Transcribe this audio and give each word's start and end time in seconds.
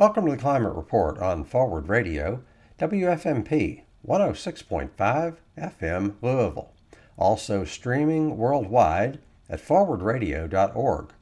Welcome 0.00 0.24
to 0.24 0.30
the 0.30 0.38
Climate 0.38 0.72
Report 0.72 1.18
on 1.18 1.44
Forward 1.44 1.90
Radio, 1.90 2.42
WFMP 2.78 3.82
106.5 4.08 5.36
FM 5.58 6.14
Louisville. 6.22 6.72
Also 7.18 7.66
streaming 7.66 8.38
worldwide 8.38 9.18
at 9.50 9.60
forwardradio.org. 9.60 11.12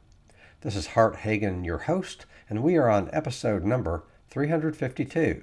This 0.60 0.76
is 0.76 0.86
Hart 0.86 1.16
Hagen, 1.16 1.64
your 1.64 1.78
host, 1.78 2.24
and 2.48 2.62
we 2.62 2.76
are 2.76 2.88
on 2.88 3.10
episode 3.12 3.64
number 3.64 4.04
352. 4.30 5.42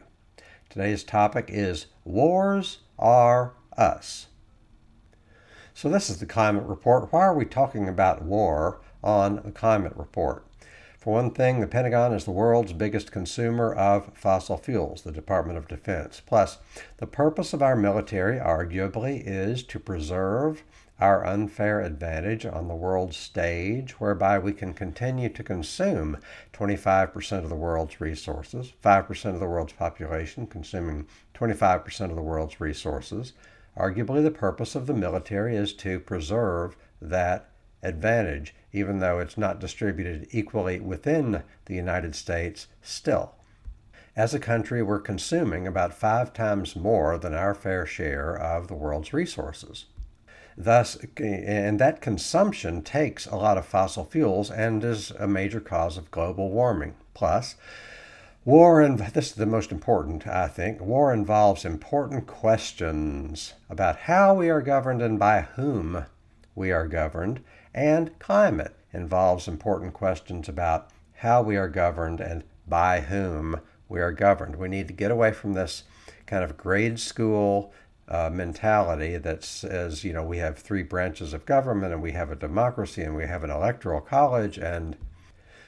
Today's 0.69 1.03
topic 1.03 1.49
is 1.49 1.87
Wars 2.05 2.83
Are 2.97 3.51
Us. 3.77 4.27
So, 5.73 5.89
this 5.89 6.09
is 6.09 6.21
the 6.21 6.25
Climate 6.25 6.63
Report. 6.63 7.11
Why 7.11 7.23
are 7.23 7.35
we 7.35 7.43
talking 7.43 7.89
about 7.89 8.23
war 8.23 8.79
on 9.03 9.41
the 9.43 9.51
Climate 9.51 9.97
Report? 9.97 10.45
For 11.05 11.13
one 11.13 11.29
thing, 11.29 11.59
the 11.59 11.67
Pentagon 11.67 12.13
is 12.13 12.25
the 12.25 12.31
world's 12.31 12.73
biggest 12.73 13.11
consumer 13.11 13.71
of 13.71 14.09
fossil 14.15 14.57
fuels, 14.57 15.03
the 15.03 15.11
Department 15.11 15.55
of 15.55 15.67
Defense. 15.67 16.19
Plus, 16.19 16.57
the 16.97 17.05
purpose 17.05 17.53
of 17.53 17.61
our 17.61 17.75
military 17.75 18.39
arguably 18.39 19.21
is 19.23 19.61
to 19.65 19.77
preserve 19.79 20.63
our 20.99 21.23
unfair 21.23 21.79
advantage 21.79 22.43
on 22.43 22.67
the 22.67 22.73
world 22.73 23.13
stage, 23.13 23.91
whereby 23.99 24.39
we 24.39 24.51
can 24.51 24.73
continue 24.73 25.29
to 25.29 25.43
consume 25.43 26.17
25% 26.53 27.43
of 27.43 27.49
the 27.49 27.55
world's 27.55 28.01
resources, 28.01 28.73
5% 28.83 29.25
of 29.35 29.39
the 29.39 29.45
world's 29.45 29.73
population 29.73 30.47
consuming 30.47 31.05
25% 31.35 32.09
of 32.09 32.15
the 32.15 32.21
world's 32.23 32.59
resources. 32.59 33.33
Arguably, 33.77 34.23
the 34.23 34.31
purpose 34.31 34.73
of 34.73 34.87
the 34.87 34.93
military 34.95 35.55
is 35.55 35.71
to 35.73 35.99
preserve 35.99 36.75
that 36.99 37.51
advantage, 37.85 38.53
even 38.73 38.99
though 38.99 39.19
it's 39.19 39.37
not 39.37 39.59
distributed 39.59 40.27
equally 40.31 40.79
within 40.79 41.43
the 41.65 41.75
United 41.75 42.15
States 42.15 42.67
still. 42.81 43.35
As 44.15 44.33
a 44.33 44.39
country, 44.39 44.81
we're 44.81 44.99
consuming 44.99 45.67
about 45.67 45.93
five 45.93 46.33
times 46.33 46.75
more 46.75 47.17
than 47.17 47.33
our 47.33 47.53
fair 47.53 47.85
share 47.85 48.35
of 48.35 48.67
the 48.67 48.73
world's 48.73 49.13
resources. 49.13 49.85
Thus, 50.57 50.97
and 51.17 51.79
that 51.79 51.99
consumption 51.99 52.81
takes 52.81 53.25
a 53.25 53.35
lot 53.35 53.57
of 53.57 53.65
fossil 53.65 54.05
fuels 54.05 54.49
and 54.49 54.83
is 54.85 55.11
a 55.11 55.27
major 55.27 55.59
cause 55.59 55.97
of 55.97 56.11
global 56.11 56.49
warming. 56.49 56.95
Plus, 57.13 57.55
war 58.45 58.79
and 58.79 58.99
this 58.99 59.31
is 59.31 59.33
the 59.33 59.45
most 59.45 59.71
important, 59.71 60.25
I 60.25 60.47
think. 60.47 60.79
War 60.79 61.13
involves 61.13 61.65
important 61.65 62.25
questions 62.25 63.53
about 63.69 63.97
how 63.97 64.33
we 64.33 64.49
are 64.49 64.61
governed 64.61 65.01
and 65.01 65.19
by 65.19 65.41
whom 65.41 66.05
we 66.55 66.71
are 66.71 66.87
governed, 66.87 67.41
and 67.75 68.17
climate 68.19 68.73
involves 68.93 69.49
important 69.49 69.93
questions 69.93 70.47
about 70.47 70.89
how 71.15 71.41
we 71.41 71.57
are 71.57 71.67
governed 71.67 72.21
and 72.21 72.43
by 72.65 73.01
whom 73.01 73.59
we 73.89 73.99
are 73.99 74.13
governed. 74.13 74.55
We 74.55 74.69
need 74.69 74.87
to 74.87 74.93
get 74.93 75.11
away 75.11 75.33
from 75.33 75.53
this 75.53 75.83
kind 76.25 76.43
of 76.43 76.55
grade 76.55 76.99
school 76.99 77.73
uh, 78.07 78.29
mentality 78.31 79.17
that 79.17 79.43
says, 79.43 80.05
you 80.05 80.13
know, 80.13 80.23
we 80.23 80.37
have 80.37 80.57
three 80.57 80.83
branches 80.83 81.33
of 81.33 81.45
government 81.45 81.91
and 81.91 82.01
we 82.01 82.13
have 82.13 82.31
a 82.31 82.35
democracy 82.35 83.01
and 83.01 83.15
we 83.15 83.27
have 83.27 83.43
an 83.43 83.51
electoral 83.51 84.01
college 84.01 84.57
and 84.57 84.95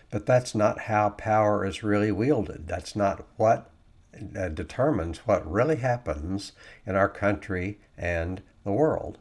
but 0.09 0.25
that's 0.25 0.55
not 0.55 0.83
how 0.83 1.09
power 1.09 1.66
is 1.66 1.83
really 1.83 2.14
wielded. 2.14 2.66
That's 2.66 2.95
not 2.95 3.25
what 3.36 3.69
uh, 4.38 4.47
determines 4.47 5.19
what 5.19 5.49
really 5.52 5.75
happens 5.75 6.53
in 6.86 6.95
our 6.95 7.09
country 7.09 7.80
and 7.97 8.42
the 8.64 8.71
world. 8.71 9.17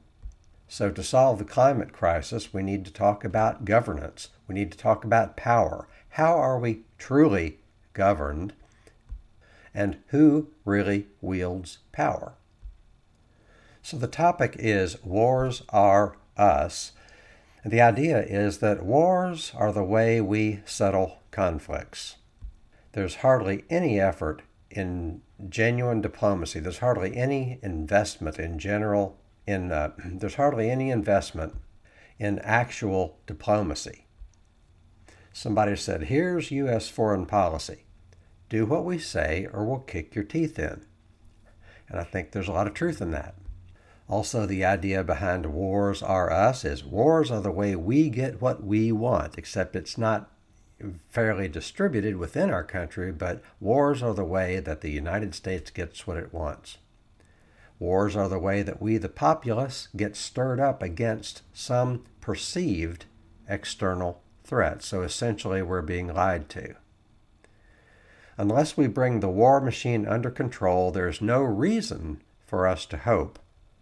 So, 0.68 0.90
to 0.90 1.02
solve 1.02 1.38
the 1.38 1.44
climate 1.44 1.92
crisis, 1.92 2.52
we 2.52 2.62
need 2.62 2.84
to 2.86 2.92
talk 2.92 3.24
about 3.24 3.64
governance. 3.64 4.30
We 4.48 4.54
need 4.54 4.72
to 4.72 4.78
talk 4.78 5.04
about 5.04 5.36
power. 5.36 5.86
How 6.10 6.34
are 6.34 6.58
we 6.58 6.82
truly 6.98 7.60
governed? 7.92 8.52
And 9.72 9.98
who 10.08 10.48
really 10.64 11.06
wields 11.20 11.78
power? 11.92 12.34
So, 13.80 13.96
the 13.96 14.08
topic 14.08 14.56
is 14.58 15.02
Wars 15.04 15.62
Are 15.68 16.16
Us. 16.36 16.92
And 17.62 17.72
the 17.72 17.80
idea 17.80 18.22
is 18.22 18.58
that 18.58 18.84
wars 18.84 19.52
are 19.56 19.72
the 19.72 19.84
way 19.84 20.20
we 20.20 20.62
settle 20.64 21.18
conflicts. 21.30 22.16
There's 22.92 23.16
hardly 23.16 23.64
any 23.70 24.00
effort 24.00 24.42
in 24.70 25.22
genuine 25.48 26.00
diplomacy, 26.00 26.60
there's 26.60 26.78
hardly 26.78 27.16
any 27.16 27.60
investment 27.62 28.38
in 28.38 28.58
general 28.58 29.18
in 29.46 29.72
uh, 29.72 29.92
there's 30.04 30.34
hardly 30.34 30.70
any 30.70 30.90
investment 30.90 31.54
in 32.18 32.38
actual 32.40 33.18
diplomacy. 33.26 34.06
Somebody 35.32 35.76
said, 35.76 36.04
"Here's 36.04 36.50
U.S. 36.50 36.88
foreign 36.88 37.26
policy: 37.26 37.84
do 38.48 38.64
what 38.66 38.84
we 38.84 38.98
say, 38.98 39.46
or 39.52 39.64
we'll 39.64 39.80
kick 39.80 40.14
your 40.14 40.24
teeth 40.24 40.58
in." 40.58 40.84
And 41.88 42.00
I 42.00 42.04
think 42.04 42.32
there's 42.32 42.48
a 42.48 42.52
lot 42.52 42.66
of 42.66 42.74
truth 42.74 43.00
in 43.00 43.10
that. 43.12 43.36
Also, 44.08 44.46
the 44.46 44.64
idea 44.64 45.02
behind 45.02 45.46
wars 45.46 46.02
are 46.02 46.30
us 46.30 46.64
is 46.64 46.84
wars 46.84 47.30
are 47.30 47.40
the 47.40 47.50
way 47.50 47.74
we 47.74 48.08
get 48.08 48.40
what 48.40 48.62
we 48.62 48.92
want, 48.92 49.36
except 49.36 49.74
it's 49.74 49.98
not 49.98 50.30
fairly 51.08 51.48
distributed 51.48 52.16
within 52.16 52.50
our 52.50 52.62
country, 52.62 53.10
but 53.10 53.42
wars 53.60 54.02
are 54.02 54.14
the 54.14 54.24
way 54.24 54.60
that 54.60 54.80
the 54.80 54.90
United 54.90 55.34
States 55.34 55.70
gets 55.70 56.06
what 56.06 56.16
it 56.16 56.32
wants. 56.32 56.78
Wars 57.78 58.16
are 58.16 58.28
the 58.28 58.38
way 58.38 58.62
that 58.62 58.80
we, 58.80 58.96
the 58.96 59.08
populace, 59.08 59.88
get 59.96 60.16
stirred 60.16 60.60
up 60.60 60.82
against 60.82 61.42
some 61.52 62.04
perceived 62.20 63.04
external 63.48 64.22
threat. 64.44 64.82
So 64.82 65.02
essentially, 65.02 65.62
we're 65.62 65.82
being 65.82 66.12
lied 66.12 66.48
to. 66.50 66.74
Unless 68.38 68.76
we 68.76 68.86
bring 68.86 69.20
the 69.20 69.28
war 69.28 69.60
machine 69.60 70.06
under 70.06 70.30
control, 70.30 70.90
there's 70.90 71.20
no 71.20 71.42
reason 71.42 72.22
for 72.46 72.66
us 72.66 72.86
to 72.86 72.98
hope 72.98 73.38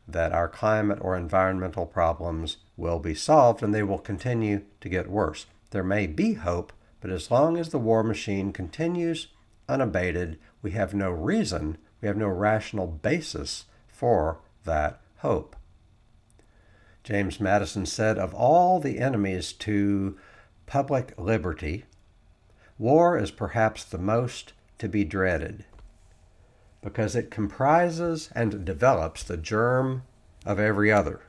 that 0.06 0.32
our 0.32 0.48
climate 0.48 0.98
or 1.00 1.16
environmental 1.16 1.86
problems 1.86 2.58
will 2.76 2.98
be 2.98 3.14
solved 3.14 3.62
and 3.62 3.74
they 3.74 3.82
will 3.82 3.98
continue 3.98 4.62
to 4.80 4.88
get 4.88 5.10
worse. 5.10 5.46
There 5.70 5.84
may 5.84 6.06
be 6.06 6.34
hope, 6.34 6.72
but 7.00 7.10
as 7.10 7.30
long 7.30 7.56
as 7.56 7.70
the 7.70 7.78
war 7.78 8.02
machine 8.02 8.52
continues 8.52 9.28
unabated, 9.68 10.38
we 10.62 10.72
have 10.72 10.94
no 10.94 11.10
reason, 11.10 11.78
we 12.00 12.08
have 12.08 12.16
no 12.16 12.28
rational 12.28 12.86
basis 12.86 13.64
for 14.04 14.36
that 14.64 15.00
hope. 15.20 15.56
James 17.04 17.40
Madison 17.40 17.86
said, 17.86 18.18
Of 18.18 18.34
all 18.34 18.78
the 18.78 18.98
enemies 18.98 19.50
to 19.54 20.18
public 20.66 21.14
liberty, 21.16 21.86
war 22.76 23.16
is 23.16 23.30
perhaps 23.30 23.82
the 23.82 23.96
most 23.96 24.52
to 24.76 24.90
be 24.90 25.04
dreaded 25.04 25.64
because 26.82 27.16
it 27.16 27.30
comprises 27.30 28.28
and 28.34 28.62
develops 28.66 29.24
the 29.24 29.38
germ 29.38 30.02
of 30.44 30.60
every 30.60 30.92
other. 30.92 31.22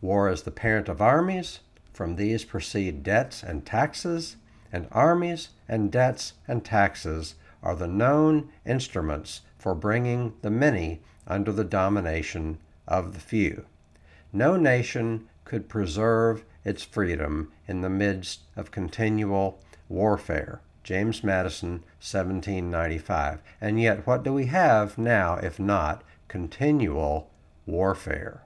War 0.00 0.28
is 0.28 0.42
the 0.42 0.50
parent 0.50 0.88
of 0.88 1.00
armies, 1.00 1.60
from 1.92 2.16
these 2.16 2.44
proceed 2.44 3.04
debts 3.04 3.44
and 3.44 3.64
taxes, 3.64 4.34
and 4.72 4.88
armies 4.90 5.50
and 5.68 5.92
debts 5.92 6.32
and 6.48 6.64
taxes 6.64 7.36
are 7.62 7.76
the 7.76 7.86
known 7.86 8.48
instruments 8.66 9.42
for 9.56 9.72
bringing 9.72 10.34
the 10.42 10.50
many 10.50 11.00
under 11.26 11.52
the 11.52 11.64
domination 11.64 12.58
of 12.86 13.14
the 13.14 13.20
few. 13.20 13.66
No 14.32 14.56
nation 14.56 15.28
could 15.44 15.68
preserve 15.68 16.44
its 16.64 16.82
freedom 16.82 17.52
in 17.66 17.80
the 17.80 17.90
midst 17.90 18.40
of 18.56 18.70
continual 18.70 19.62
warfare. 19.88 20.60
James 20.82 21.24
Madison, 21.24 21.84
1795. 22.00 23.42
And 23.60 23.80
yet, 23.80 24.06
what 24.06 24.22
do 24.22 24.32
we 24.32 24.46
have 24.46 24.98
now 24.98 25.34
if 25.36 25.58
not 25.58 26.04
continual 26.28 27.30
warfare? 27.66 28.42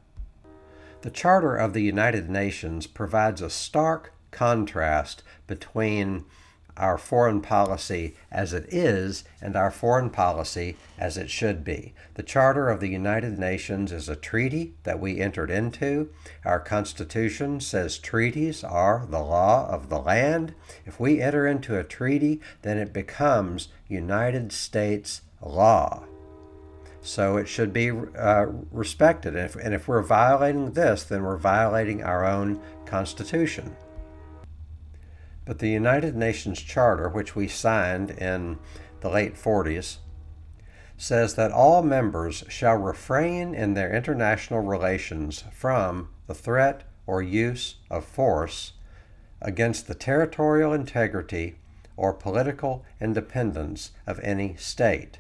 The 1.03 1.11
Charter 1.11 1.57
of 1.57 1.73
the 1.73 1.83
United 1.83 2.31
Nations 2.31 2.87
provides 2.87 3.43
a 3.43 3.51
stark 3.51 4.13
contrast 4.31 5.23
between 5.47 6.25
our 6.81 6.97
foreign 6.97 7.43
policy 7.43 8.17
as 8.33 8.55
it 8.55 8.65
is 8.71 9.23
and 9.41 9.55
our 9.55 9.71
foreign 9.71 10.09
policy 10.09 10.77
as 10.99 11.17
it 11.19 11.31
should 11.31 11.63
be. 11.63 11.93
The 12.15 12.23
Charter 12.23 12.71
of 12.71 12.81
the 12.81 12.89
United 12.89 13.39
Nations 13.39 13.93
is 13.93 14.09
a 14.09 14.17
treaty 14.17 14.73
that 14.85 14.99
we 14.99 15.21
entered 15.21 15.51
into. 15.51 16.09
Our 16.45 16.59
Constitution 16.59 17.61
says 17.61 17.99
treaties 17.99 18.65
are 18.65 19.07
the 19.09 19.21
law 19.21 19.69
of 19.69 19.91
the 19.91 20.01
land. 20.01 20.55
If 20.87 20.99
we 20.99 21.21
enter 21.21 21.47
into 21.47 21.79
a 21.79 21.85
treaty, 21.85 22.41
then 22.63 22.79
it 22.79 22.95
becomes 22.95 23.69
United 23.87 24.51
States 24.51 25.21
law. 25.43 26.05
So 27.03 27.37
it 27.37 27.49
should 27.49 27.73
be 27.73 27.91
uh, 27.91 28.47
respected. 28.71 29.37
And 29.37 29.45
if, 29.45 29.57
and 29.57 29.75
if 29.75 29.87
we're 29.87 30.03
violating 30.03 30.73
this, 30.73 31.05
then 31.05 31.23
we're 31.25 31.37
violating 31.37 32.03
our 32.03 32.27
own 32.27 32.61
Constitution. 32.87 33.77
But 35.51 35.59
the 35.59 35.69
United 35.69 36.15
Nations 36.15 36.61
Charter, 36.63 37.09
which 37.09 37.35
we 37.35 37.49
signed 37.49 38.13
in 38.13 38.61
the 39.01 39.09
late 39.09 39.35
40s, 39.35 39.97
says 40.97 41.35
that 41.35 41.51
all 41.51 41.83
members 41.83 42.45
shall 42.49 42.77
refrain 42.77 43.53
in 43.53 43.75
their 43.75 43.93
international 43.93 44.61
relations 44.61 45.43
from 45.53 46.11
the 46.29 46.37
threat 46.37 46.85
or 47.05 47.21
use 47.21 47.79
of 47.91 48.05
force 48.05 48.75
against 49.43 49.89
the 49.89 49.95
territorial 49.97 50.73
integrity 50.73 51.57
or 51.97 52.13
political 52.13 52.85
independence 53.01 53.91
of 54.07 54.21
any 54.21 54.55
state. 54.55 55.19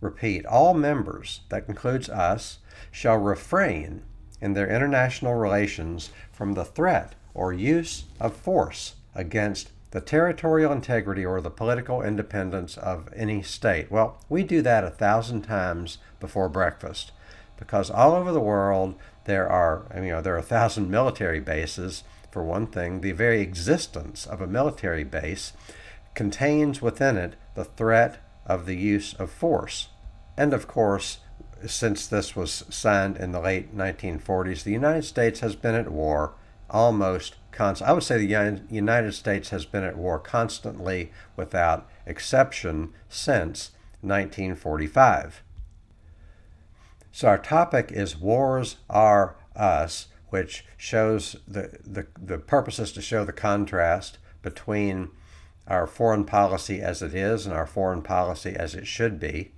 Repeat, 0.00 0.46
all 0.46 0.72
members, 0.72 1.42
that 1.50 1.68
includes 1.68 2.08
us, 2.08 2.60
shall 2.90 3.18
refrain 3.18 4.04
in 4.40 4.54
their 4.54 4.74
international 4.74 5.34
relations 5.34 6.08
from 6.32 6.54
the 6.54 6.64
threat 6.64 7.14
or 7.34 7.52
use 7.52 8.04
of 8.18 8.34
force 8.34 8.94
against 9.14 9.70
the 9.90 10.00
territorial 10.00 10.72
integrity 10.72 11.24
or 11.24 11.40
the 11.40 11.50
political 11.50 12.02
independence 12.02 12.76
of 12.76 13.08
any 13.14 13.42
state. 13.42 13.90
Well, 13.90 14.22
we 14.28 14.44
do 14.44 14.62
that 14.62 14.84
a 14.84 14.90
thousand 14.90 15.42
times 15.42 15.98
before 16.20 16.48
breakfast 16.48 17.12
because 17.56 17.90
all 17.90 18.12
over 18.12 18.32
the 18.32 18.40
world 18.40 18.94
there 19.24 19.48
are, 19.48 19.86
you 19.94 20.10
know, 20.10 20.22
there 20.22 20.34
are 20.34 20.38
a 20.38 20.42
thousand 20.42 20.90
military 20.90 21.40
bases. 21.40 22.04
For 22.30 22.42
one 22.44 22.68
thing, 22.68 23.00
the 23.00 23.12
very 23.12 23.40
existence 23.40 24.26
of 24.26 24.40
a 24.40 24.46
military 24.46 25.04
base 25.04 25.52
contains 26.14 26.80
within 26.80 27.16
it 27.16 27.34
the 27.54 27.64
threat 27.64 28.18
of 28.46 28.66
the 28.66 28.76
use 28.76 29.14
of 29.14 29.30
force. 29.30 29.88
And 30.36 30.54
of 30.54 30.66
course, 30.66 31.18
since 31.66 32.06
this 32.06 32.34
was 32.34 32.64
signed 32.70 33.16
in 33.16 33.32
the 33.32 33.40
late 33.40 33.76
1940s, 33.76 34.62
the 34.62 34.72
United 34.72 35.04
States 35.04 35.40
has 35.40 35.56
been 35.56 35.74
at 35.74 35.90
war 35.90 36.34
almost 36.70 37.34
I 37.58 37.92
would 37.92 38.02
say 38.02 38.16
the 38.18 38.62
United 38.70 39.12
States 39.12 39.50
has 39.50 39.64
been 39.64 39.84
at 39.84 39.96
war 39.96 40.18
constantly 40.18 41.12
without 41.36 41.88
exception 42.06 42.92
since 43.08 43.72
1945. 44.02 45.42
So 47.12 47.28
our 47.28 47.38
topic 47.38 47.90
is 47.92 48.16
Wars 48.16 48.76
Are 48.88 49.36
Us, 49.56 50.08
which 50.28 50.64
shows 50.76 51.36
the, 51.46 51.78
the, 51.84 52.06
the 52.18 52.38
purpose 52.38 52.78
is 52.78 52.92
to 52.92 53.02
show 53.02 53.24
the 53.24 53.32
contrast 53.32 54.18
between 54.42 55.10
our 55.66 55.86
foreign 55.86 56.24
policy 56.24 56.80
as 56.80 57.02
it 57.02 57.14
is 57.14 57.46
and 57.46 57.54
our 57.54 57.66
foreign 57.66 58.02
policy 58.02 58.54
as 58.56 58.74
it 58.74 58.86
should 58.86 59.20
be. 59.20 59.52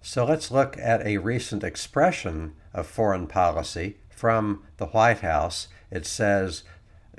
So 0.00 0.24
let's 0.24 0.50
look 0.50 0.76
at 0.78 1.06
a 1.06 1.18
recent 1.18 1.62
expression 1.62 2.54
of 2.72 2.86
foreign 2.86 3.26
policy 3.26 3.98
from 4.10 4.62
the 4.76 4.86
White 4.86 5.20
House. 5.20 5.68
It 5.90 6.06
says 6.06 6.64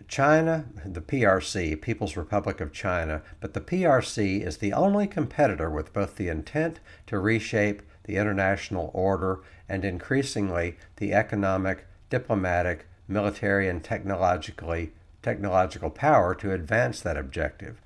China, 0.08 0.66
the 0.86 1.02
PRC, 1.02 1.80
People's 1.80 2.18
Republic 2.18 2.60
of 2.60 2.74
China, 2.74 3.22
but 3.40 3.54
the 3.54 3.62
PRC 3.62 4.42
is 4.46 4.58
the 4.58 4.74
only 4.74 5.08
competitor 5.08 5.70
with 5.70 5.94
both 5.94 6.16
the 6.16 6.30
intent 6.30 6.80
to 7.08 7.20
reshape 7.20 7.84
the 8.06 8.18
international 8.18 8.92
order 8.94 9.42
and 9.70 9.86
increasingly 9.86 10.78
the 10.98 11.14
economic, 11.14 11.86
diplomatic, 12.10 12.88
military, 13.08 13.68
and 13.68 13.84
technologically 13.84 14.94
technological 15.22 15.90
power 15.90 16.36
to 16.36 16.52
advance 16.52 17.00
that 17.02 17.18
objective. 17.18 17.82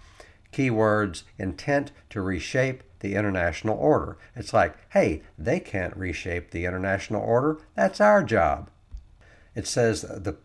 Keywords 0.51 1.23
intent 1.37 1.91
to 2.09 2.21
reshape 2.21 2.83
the 2.99 3.15
international 3.15 3.77
order. 3.77 4.17
It's 4.35 4.53
like, 4.53 4.75
hey, 4.89 5.21
they 5.37 5.59
can't 5.59 5.95
reshape 5.95 6.51
the 6.51 6.65
international 6.65 7.21
order. 7.21 7.59
That's 7.75 8.01
our 8.01 8.23
job. 8.23 8.69
It 9.53 9.67
says 9.67 10.01
the 10.01 10.37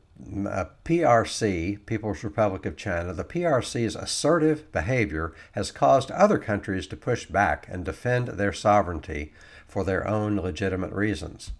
uh, 0.49 0.67
PRC, 0.85 1.85
People's 1.87 2.25
Republic 2.25 2.67
of 2.67 2.77
China, 2.77 3.13
the 3.13 3.25
PRC's 3.25 3.97
assertive 3.97 4.71
behavior 4.73 5.35
has 5.53 5.71
caused 5.71 6.11
other 6.11 6.39
countries 6.39 6.87
to 6.89 6.97
push 6.97 7.27
back 7.27 7.67
and 7.69 7.85
defend 7.85 8.29
their 8.29 8.53
sovereignty 8.53 9.33
for 9.67 9.85
their 9.85 10.07
own 10.07 10.37
legitimate 10.37 10.93
reasons. 10.93 11.53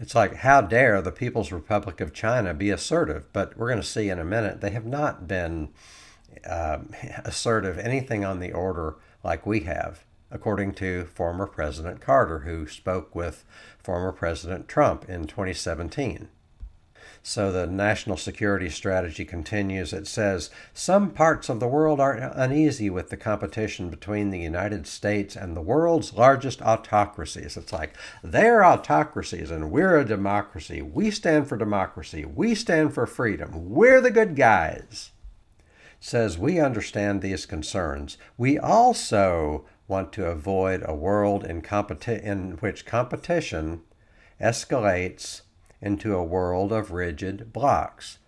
It's 0.00 0.14
like, 0.14 0.36
how 0.36 0.60
dare 0.60 1.00
the 1.00 1.12
People's 1.12 1.52
Republic 1.52 2.00
of 2.00 2.12
China 2.12 2.52
be 2.52 2.70
assertive? 2.70 3.32
But 3.32 3.56
we're 3.56 3.68
going 3.68 3.80
to 3.80 3.86
see 3.86 4.08
in 4.08 4.18
a 4.18 4.24
minute, 4.24 4.60
they 4.60 4.70
have 4.70 4.86
not 4.86 5.28
been 5.28 5.68
uh, 6.48 6.78
assertive, 7.24 7.78
anything 7.78 8.24
on 8.24 8.40
the 8.40 8.52
order 8.52 8.96
like 9.22 9.46
we 9.46 9.60
have, 9.60 10.04
according 10.30 10.74
to 10.74 11.04
former 11.04 11.46
President 11.46 12.00
Carter, 12.00 12.40
who 12.40 12.66
spoke 12.66 13.14
with 13.14 13.44
former 13.78 14.12
President 14.12 14.68
Trump 14.68 15.08
in 15.08 15.26
2017. 15.26 16.28
So 17.22 17.50
the 17.50 17.66
national 17.66 18.16
security 18.16 18.68
strategy 18.68 19.24
continues. 19.24 19.92
It 19.92 20.06
says 20.06 20.50
some 20.72 21.10
parts 21.10 21.48
of 21.48 21.60
the 21.60 21.66
world 21.66 22.00
are 22.00 22.14
uneasy 22.34 22.90
with 22.90 23.10
the 23.10 23.16
competition 23.16 23.88
between 23.88 24.30
the 24.30 24.38
United 24.40 24.86
States 24.86 25.36
and 25.36 25.56
the 25.56 25.62
world's 25.62 26.12
largest 26.12 26.60
autocracies. 26.60 27.56
It's 27.56 27.72
like 27.72 27.96
they're 28.22 28.64
autocracies 28.64 29.50
and 29.50 29.70
we're 29.70 29.98
a 29.98 30.04
democracy. 30.04 30.82
We 30.82 31.10
stand 31.10 31.48
for 31.48 31.56
democracy. 31.56 32.24
We 32.24 32.54
stand 32.54 32.94
for 32.94 33.06
freedom. 33.06 33.70
We're 33.70 34.00
the 34.00 34.10
good 34.10 34.36
guys. 34.36 35.12
says 36.00 36.36
we 36.36 36.60
understand 36.60 37.22
these 37.22 37.46
concerns. 37.46 38.18
We 38.36 38.58
also 38.58 39.64
want 39.88 40.12
to 40.12 40.26
avoid 40.26 40.82
a 40.84 40.94
world 40.94 41.44
in, 41.44 41.62
competi- 41.62 42.22
in 42.22 42.52
which 42.58 42.86
competition 42.86 43.82
escalates 44.40 45.42
into 45.84 46.16
a 46.16 46.24
world 46.24 46.72
of 46.72 46.90
rigid 46.90 47.52
blocs. 47.52 48.18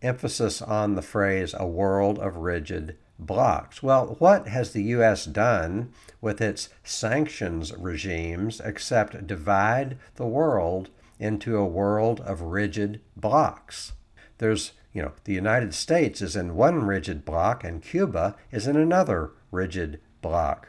Emphasis 0.00 0.62
on 0.62 0.94
the 0.94 1.02
phrase 1.02 1.52
a 1.58 1.66
world 1.66 2.18
of 2.20 2.36
rigid 2.36 2.96
blocs. 3.18 3.82
Well, 3.82 4.16
what 4.20 4.46
has 4.46 4.72
the 4.72 4.84
U.S. 4.84 5.24
done 5.24 5.92
with 6.20 6.40
its 6.40 6.68
sanctions 6.84 7.72
regimes 7.76 8.60
except 8.60 9.26
divide 9.26 9.98
the 10.14 10.26
world 10.26 10.90
into 11.18 11.56
a 11.56 11.66
world 11.66 12.20
of 12.20 12.40
rigid 12.40 13.00
blocs? 13.16 13.92
There's, 14.38 14.72
you 14.92 15.02
know, 15.02 15.12
the 15.24 15.32
United 15.32 15.74
States 15.74 16.22
is 16.22 16.36
in 16.36 16.54
one 16.54 16.84
rigid 16.84 17.24
bloc 17.24 17.64
and 17.64 17.82
Cuba 17.82 18.36
is 18.52 18.68
in 18.68 18.76
another 18.76 19.32
rigid 19.50 20.00
bloc. 20.22 20.68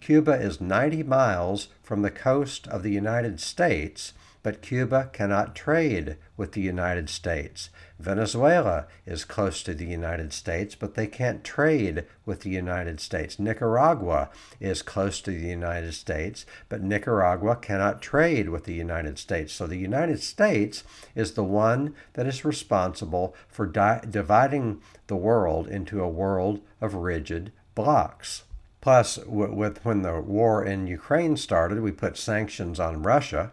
Cuba 0.00 0.32
is 0.32 0.60
90 0.60 1.02
miles 1.02 1.68
from 1.82 2.02
the 2.02 2.10
coast 2.12 2.68
of 2.68 2.84
the 2.84 2.92
United 2.92 3.40
States 3.40 4.12
but 4.46 4.62
Cuba 4.62 5.10
cannot 5.12 5.56
trade 5.56 6.16
with 6.36 6.52
the 6.52 6.60
United 6.60 7.10
States. 7.10 7.68
Venezuela 7.98 8.86
is 9.04 9.24
close 9.24 9.60
to 9.64 9.74
the 9.74 9.84
United 9.84 10.32
States, 10.32 10.76
but 10.76 10.94
they 10.94 11.08
can't 11.08 11.42
trade 11.42 12.04
with 12.24 12.42
the 12.42 12.50
United 12.50 13.00
States. 13.00 13.40
Nicaragua 13.40 14.30
is 14.60 14.82
close 14.82 15.20
to 15.20 15.32
the 15.32 15.48
United 15.48 15.94
States, 15.94 16.46
but 16.68 16.80
Nicaragua 16.80 17.56
cannot 17.56 18.00
trade 18.00 18.48
with 18.48 18.66
the 18.66 18.72
United 18.72 19.18
States. 19.18 19.52
So 19.52 19.66
the 19.66 19.78
United 19.78 20.22
States 20.22 20.84
is 21.16 21.32
the 21.32 21.42
one 21.42 21.96
that 22.12 22.28
is 22.28 22.44
responsible 22.44 23.34
for 23.48 23.66
di- 23.66 24.04
dividing 24.08 24.80
the 25.08 25.16
world 25.16 25.66
into 25.66 26.00
a 26.00 26.08
world 26.08 26.60
of 26.80 26.94
rigid 26.94 27.50
blocs. 27.74 28.44
Plus, 28.80 29.18
with 29.26 29.84
when 29.84 30.02
the 30.02 30.20
war 30.20 30.64
in 30.64 30.86
Ukraine 30.86 31.36
started, 31.36 31.80
we 31.80 31.90
put 31.90 32.16
sanctions 32.16 32.78
on 32.78 33.02
Russia 33.02 33.50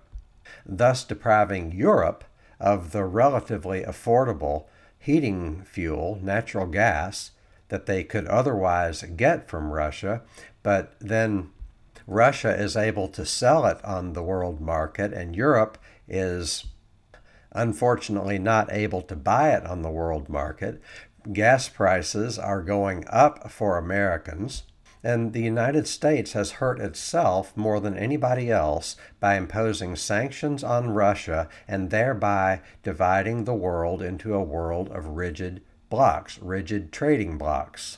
thus 0.66 1.04
depriving 1.04 1.72
Europe 1.72 2.24
of 2.60 2.92
the 2.92 3.04
relatively 3.04 3.84
affordable 3.84 4.66
heating 4.98 5.64
fuel, 5.64 6.20
natural 6.22 6.66
gas, 6.66 7.32
that 7.70 7.86
they 7.86 8.04
could 8.04 8.28
otherwise 8.28 9.04
get 9.16 9.50
from 9.50 9.72
Russia, 9.72 10.22
but 10.62 10.96
then 11.00 11.50
Russia 12.06 12.54
is 12.56 12.76
able 12.76 13.08
to 13.08 13.26
sell 13.26 13.66
it 13.66 13.84
on 13.84 14.14
the 14.14 14.24
world 14.24 14.62
market, 14.62 15.14
and 15.14 15.36
Europe 15.36 15.78
is 16.08 16.66
unfortunately 17.52 18.40
not 18.40 18.72
able 18.72 19.02
to 19.02 19.16
buy 19.16 19.52
it 19.52 19.66
on 19.66 19.82
the 19.82 19.92
world 19.92 20.30
market. 20.30 20.82
Gas 21.32 21.70
prices 21.70 22.38
are 22.38 22.62
going 22.62 23.06
up 23.08 23.50
for 23.50 23.78
Americans. 23.78 24.64
And 25.04 25.34
the 25.34 25.42
United 25.42 25.86
States 25.86 26.32
has 26.32 26.52
hurt 26.52 26.80
itself 26.80 27.56
more 27.58 27.82
than 27.82 27.98
anybody 27.98 28.50
else 28.50 28.96
by 29.20 29.36
imposing 29.36 29.98
sanctions 29.98 30.64
on 30.64 30.92
Russia 30.92 31.50
and 31.68 31.90
thereby 31.90 32.62
dividing 32.84 33.44
the 33.44 33.54
world 33.54 34.02
into 34.02 34.34
a 34.34 34.44
world 34.44 34.90
of 34.90 35.08
rigid 35.08 35.62
blocs, 35.90 36.40
rigid 36.40 36.94
trading 36.94 37.38
blocs. 37.38 37.98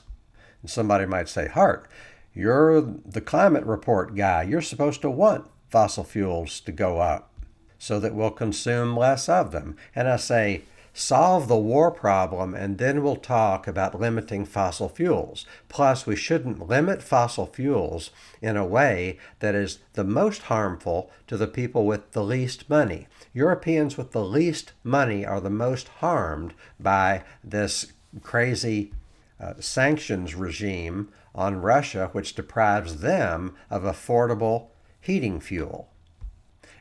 And 0.61 0.69
somebody 0.69 1.05
might 1.05 1.29
say, 1.29 1.47
Hart, 1.47 1.87
you're 2.33 2.81
the 2.81 3.21
climate 3.21 3.65
report 3.65 4.15
guy. 4.15 4.43
You're 4.43 4.61
supposed 4.61 5.01
to 5.03 5.09
want 5.11 5.45
fossil 5.69 6.03
fuels 6.03 6.59
to 6.61 6.71
go 6.71 6.99
up 6.99 7.31
so 7.77 7.99
that 7.99 8.15
we'll 8.15 8.31
consume 8.31 8.97
less 8.97 9.29
of 9.29 9.51
them. 9.51 9.77
And 9.93 10.07
I 10.07 10.17
say, 10.17 10.63
solve 10.97 11.49
the 11.49 11.57
war 11.57 11.91
problem, 11.91 12.55
and 12.55 12.77
then 12.77 13.03
we'll 13.03 13.17
talk 13.17 13.67
about 13.67 13.99
limiting 13.99 14.45
fossil 14.45 14.87
fuels. 14.87 15.45
Plus, 15.67 16.07
we 16.07 16.15
shouldn't 16.15 16.69
limit 16.69 17.03
fossil 17.03 17.45
fuels 17.45 18.11
in 18.41 18.55
a 18.55 18.65
way 18.65 19.19
that 19.39 19.53
is 19.53 19.79
the 19.93 20.05
most 20.05 20.43
harmful 20.43 21.11
to 21.27 21.35
the 21.35 21.47
people 21.47 21.85
with 21.85 22.13
the 22.13 22.23
least 22.23 22.69
money. 22.69 23.07
Europeans 23.33 23.97
with 23.97 24.13
the 24.13 24.23
least 24.23 24.71
money 24.85 25.25
are 25.25 25.41
the 25.41 25.49
most 25.49 25.89
harmed 25.99 26.53
by 26.79 27.23
this 27.43 27.91
crazy 28.23 28.93
uh, 29.37 29.55
sanctions 29.59 30.33
regime 30.33 31.09
on 31.35 31.61
Russia, 31.61 32.09
which 32.13 32.35
deprives 32.35 33.01
them 33.01 33.53
of 33.69 33.83
affordable 33.83 34.67
heating 35.01 35.41
fuel. 35.41 35.89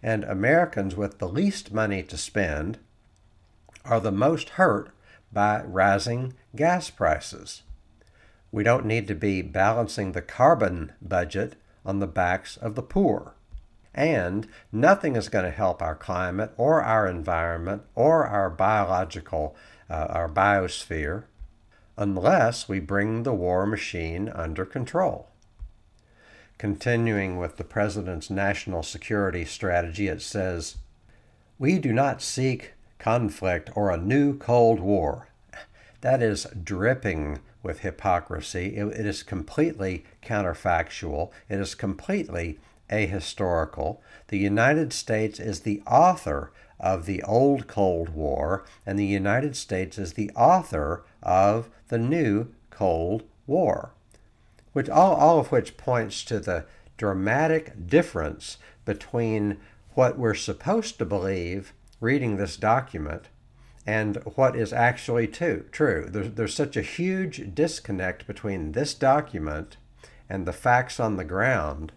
And 0.00 0.23
Americans 0.23 0.94
with 0.94 1.18
the 1.18 1.28
least 1.28 1.73
money 1.73 2.04
to 2.04 2.16
spend 2.16 2.78
are 3.84 4.00
the 4.00 4.12
most 4.12 4.50
hurt 4.50 4.90
by 5.32 5.62
rising 5.62 6.34
gas 6.56 6.90
prices. 6.90 7.62
We 8.50 8.62
don't 8.62 8.86
need 8.86 9.08
to 9.08 9.14
be 9.14 9.42
balancing 9.42 10.12
the 10.12 10.22
carbon 10.22 10.92
budget 11.02 11.56
on 11.84 11.98
the 11.98 12.06
backs 12.06 12.56
of 12.56 12.76
the 12.76 12.82
poor. 12.82 13.34
And 13.94 14.48
nothing 14.72 15.16
is 15.16 15.28
going 15.28 15.44
to 15.44 15.50
help 15.50 15.82
our 15.82 15.94
climate 15.94 16.52
or 16.56 16.82
our 16.82 17.06
environment 17.06 17.82
or 17.94 18.26
our 18.26 18.50
biological, 18.50 19.56
uh, 19.90 20.06
our 20.08 20.28
biosphere, 20.28 21.24
unless 21.96 22.68
we 22.68 22.80
bring 22.80 23.22
the 23.22 23.34
war 23.34 23.66
machine 23.66 24.28
under 24.28 24.64
control. 24.64 25.28
Continuing 26.58 27.38
with 27.38 27.56
the 27.56 27.64
President's 27.64 28.30
national 28.30 28.82
security 28.82 29.44
strategy, 29.44 30.08
it 30.08 30.22
says, 30.22 30.76
We 31.58 31.78
do 31.78 31.92
not 31.92 32.22
seek 32.22 32.74
conflict 33.04 33.68
or 33.75 33.90
a 33.90 33.99
new 33.99 34.34
Cold 34.38 34.80
War. 34.80 35.28
That 36.00 36.23
is 36.23 36.46
dripping 36.64 37.40
with 37.62 37.80
hypocrisy. 37.80 38.76
it, 38.76 38.87
it 38.87 39.04
is 39.04 39.23
completely 39.23 40.06
counterfactual. 40.23 41.30
It 41.50 41.61
is 41.61 41.75
completely 41.75 42.58
ahistorical. 42.88 43.99
The 44.28 44.38
United 44.38 44.94
States 44.94 45.38
is 45.38 45.61
the 45.61 45.82
author 45.87 46.50
of 46.80 47.04
the 47.04 47.23
old 47.25 47.66
Cold 47.66 48.08
War, 48.08 48.64
and 48.87 48.99
the 48.99 49.04
United 49.04 49.54
States 49.54 49.99
is 49.99 50.14
the 50.14 50.30
author 50.30 51.04
of 51.23 51.68
the 51.88 51.99
new 51.99 52.54
Cold 52.70 53.25
War. 53.46 53.90
Which 54.73 54.88
all, 54.88 55.14
all 55.14 55.38
of 55.38 55.52
which 55.52 55.76
points 55.76 56.25
to 56.25 56.40
the 56.40 56.64
dramatic 56.96 57.87
difference 57.87 58.56
between 58.87 59.58
what 59.92 60.18
we're 60.18 60.32
supposed 60.32 60.96
to 60.99 61.04
believe 61.04 61.75
reading 62.04 62.37
this 62.37 62.56
document 62.56 63.30
and 63.87 64.16
what 64.37 64.54
is 64.54 64.73
actually 64.73 65.26
too, 65.26 65.64
true. 65.73 66.06
There's, 66.08 66.30
there's 66.32 66.54
such 66.54 66.76
a 66.76 66.82
huge 66.82 67.54
disconnect 67.54 68.26
between 68.26 68.73
this 68.73 68.94
document 68.94 69.76
and 70.28 70.46
the 70.46 70.52
facts 70.52 71.00
on 71.00 71.16
the 71.16 71.25
ground 71.25 71.92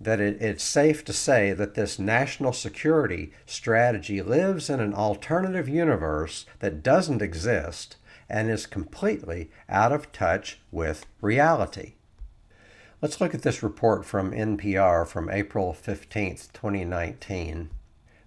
that 0.00 0.20
it, 0.20 0.40
it's 0.40 0.62
safe 0.62 1.04
to 1.04 1.12
say 1.12 1.52
that 1.52 1.74
this 1.74 1.98
national 1.98 2.52
security 2.52 3.32
strategy 3.46 4.20
lives 4.20 4.68
in 4.68 4.80
an 4.80 4.94
alternative 4.94 5.68
universe 5.68 6.46
that 6.58 6.82
doesn't 6.82 7.22
exist 7.22 7.96
and 8.28 8.50
is 8.50 8.66
completely 8.66 9.50
out 9.68 9.92
of 9.92 10.12
touch 10.12 10.60
with 10.70 11.06
reality. 11.20 11.94
Let's 13.00 13.20
look 13.20 13.34
at 13.34 13.42
this 13.42 13.62
report 13.62 14.04
from 14.04 14.32
NPR 14.32 15.06
from 15.06 15.30
April 15.30 15.74
15th, 15.78 16.52
2019. 16.52 17.70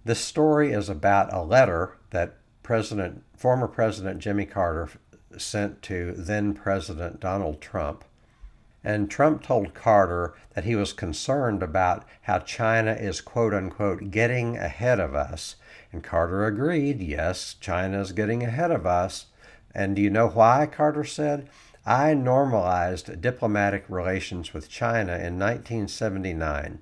This 0.08 0.20
story 0.20 0.72
is 0.72 0.88
about 0.88 1.34
a 1.34 1.42
letter 1.42 1.98
that 2.12 2.36
President, 2.62 3.24
former 3.36 3.68
President 3.68 4.20
Jimmy 4.20 4.46
Carter 4.46 4.88
sent 5.36 5.82
to 5.82 6.12
then 6.12 6.54
President 6.54 7.20
Donald 7.20 7.60
Trump. 7.60 8.06
And 8.82 9.10
Trump 9.10 9.42
told 9.42 9.74
Carter 9.74 10.32
that 10.54 10.64
he 10.64 10.74
was 10.74 10.94
concerned 10.94 11.62
about 11.62 12.06
how 12.22 12.38
China 12.38 12.92
is 12.92 13.20
quote 13.20 13.52
unquote 13.52 14.10
getting 14.10 14.56
ahead 14.56 14.98
of 14.98 15.14
us. 15.14 15.56
And 15.92 16.02
Carter 16.02 16.46
agreed, 16.46 17.02
yes, 17.02 17.54
China 17.60 18.00
is 18.00 18.12
getting 18.12 18.42
ahead 18.42 18.70
of 18.70 18.86
us. 18.86 19.26
And 19.74 19.94
do 19.94 20.00
you 20.00 20.08
know 20.08 20.28
why? 20.28 20.64
Carter 20.64 21.04
said. 21.04 21.50
I 21.84 22.14
normalized 22.14 23.20
diplomatic 23.20 23.84
relations 23.90 24.54
with 24.54 24.70
China 24.70 25.12
in 25.12 25.38
1979. 25.38 26.78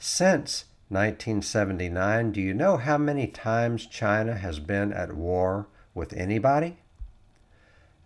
Since 0.00 0.64
1979, 0.90 2.32
do 2.32 2.40
you 2.40 2.54
know 2.54 2.78
how 2.78 2.96
many 2.96 3.26
times 3.26 3.86
China 3.86 4.34
has 4.34 4.58
been 4.58 4.92
at 4.92 5.14
war 5.14 5.66
with 5.94 6.14
anybody? 6.14 6.78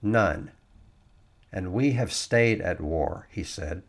None. 0.03 0.51
And 1.53 1.73
we 1.73 1.93
have 1.93 2.13
stayed 2.13 2.61
at 2.61 2.81
war, 2.81 3.29
he 3.31 3.45
said. 3.45 3.83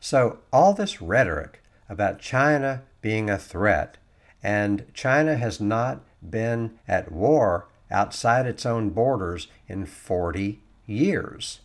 So, 0.00 0.38
all 0.52 0.72
this 0.72 1.02
rhetoric 1.02 1.62
about 1.88 2.18
China 2.18 2.82
being 3.02 3.28
a 3.28 3.38
threat, 3.38 3.98
and 4.42 4.86
China 4.94 5.36
has 5.36 5.60
not 5.60 6.00
been 6.22 6.78
at 6.88 7.12
war 7.12 7.68
outside 7.90 8.46
its 8.46 8.64
own 8.64 8.90
borders 8.90 9.48
in 9.68 9.84
40 9.84 10.60
years. 10.86 11.60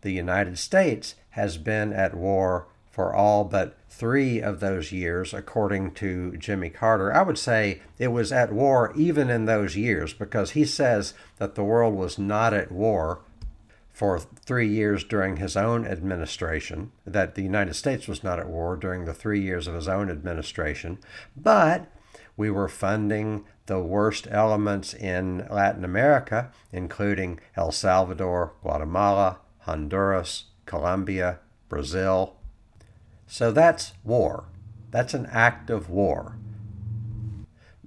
The 0.00 0.12
United 0.12 0.58
States 0.58 1.14
has 1.30 1.56
been 1.56 1.92
at 1.92 2.14
war 2.14 2.66
for 3.00 3.14
all 3.14 3.44
but 3.44 3.78
three 3.88 4.42
of 4.42 4.60
those 4.60 4.92
years, 4.92 5.32
according 5.32 5.90
to 5.90 6.36
Jimmy 6.36 6.68
Carter. 6.68 7.10
I 7.10 7.22
would 7.22 7.38
say 7.38 7.80
it 7.98 8.08
was 8.08 8.30
at 8.30 8.52
war 8.52 8.92
even 8.94 9.30
in 9.30 9.46
those 9.46 9.74
years 9.74 10.12
because 10.12 10.50
he 10.50 10.66
says 10.66 11.14
that 11.38 11.54
the 11.54 11.64
world 11.64 11.94
was 11.94 12.18
not 12.18 12.52
at 12.52 12.70
war 12.70 13.22
for 13.90 14.18
three 14.18 14.68
years 14.68 15.02
during 15.02 15.38
his 15.38 15.56
own 15.56 15.86
administration, 15.86 16.92
that 17.06 17.36
the 17.36 17.42
United 17.42 17.72
States 17.72 18.06
was 18.06 18.22
not 18.22 18.38
at 18.38 18.50
war 18.50 18.76
during 18.76 19.06
the 19.06 19.14
three 19.14 19.40
years 19.40 19.66
of 19.66 19.74
his 19.74 19.88
own 19.88 20.10
administration, 20.10 20.98
but 21.34 21.90
we 22.36 22.50
were 22.50 22.68
funding 22.68 23.46
the 23.64 23.80
worst 23.80 24.28
elements 24.30 24.92
in 24.92 25.46
Latin 25.50 25.86
America, 25.86 26.52
including 26.70 27.40
El 27.56 27.72
Salvador, 27.72 28.52
Guatemala, 28.60 29.38
Honduras, 29.60 30.44
Colombia, 30.66 31.38
Brazil, 31.70 32.36
so 33.30 33.52
that's 33.52 33.92
war. 34.02 34.44
That's 34.90 35.14
an 35.14 35.26
act 35.26 35.70
of 35.70 35.88
war. 35.88 36.34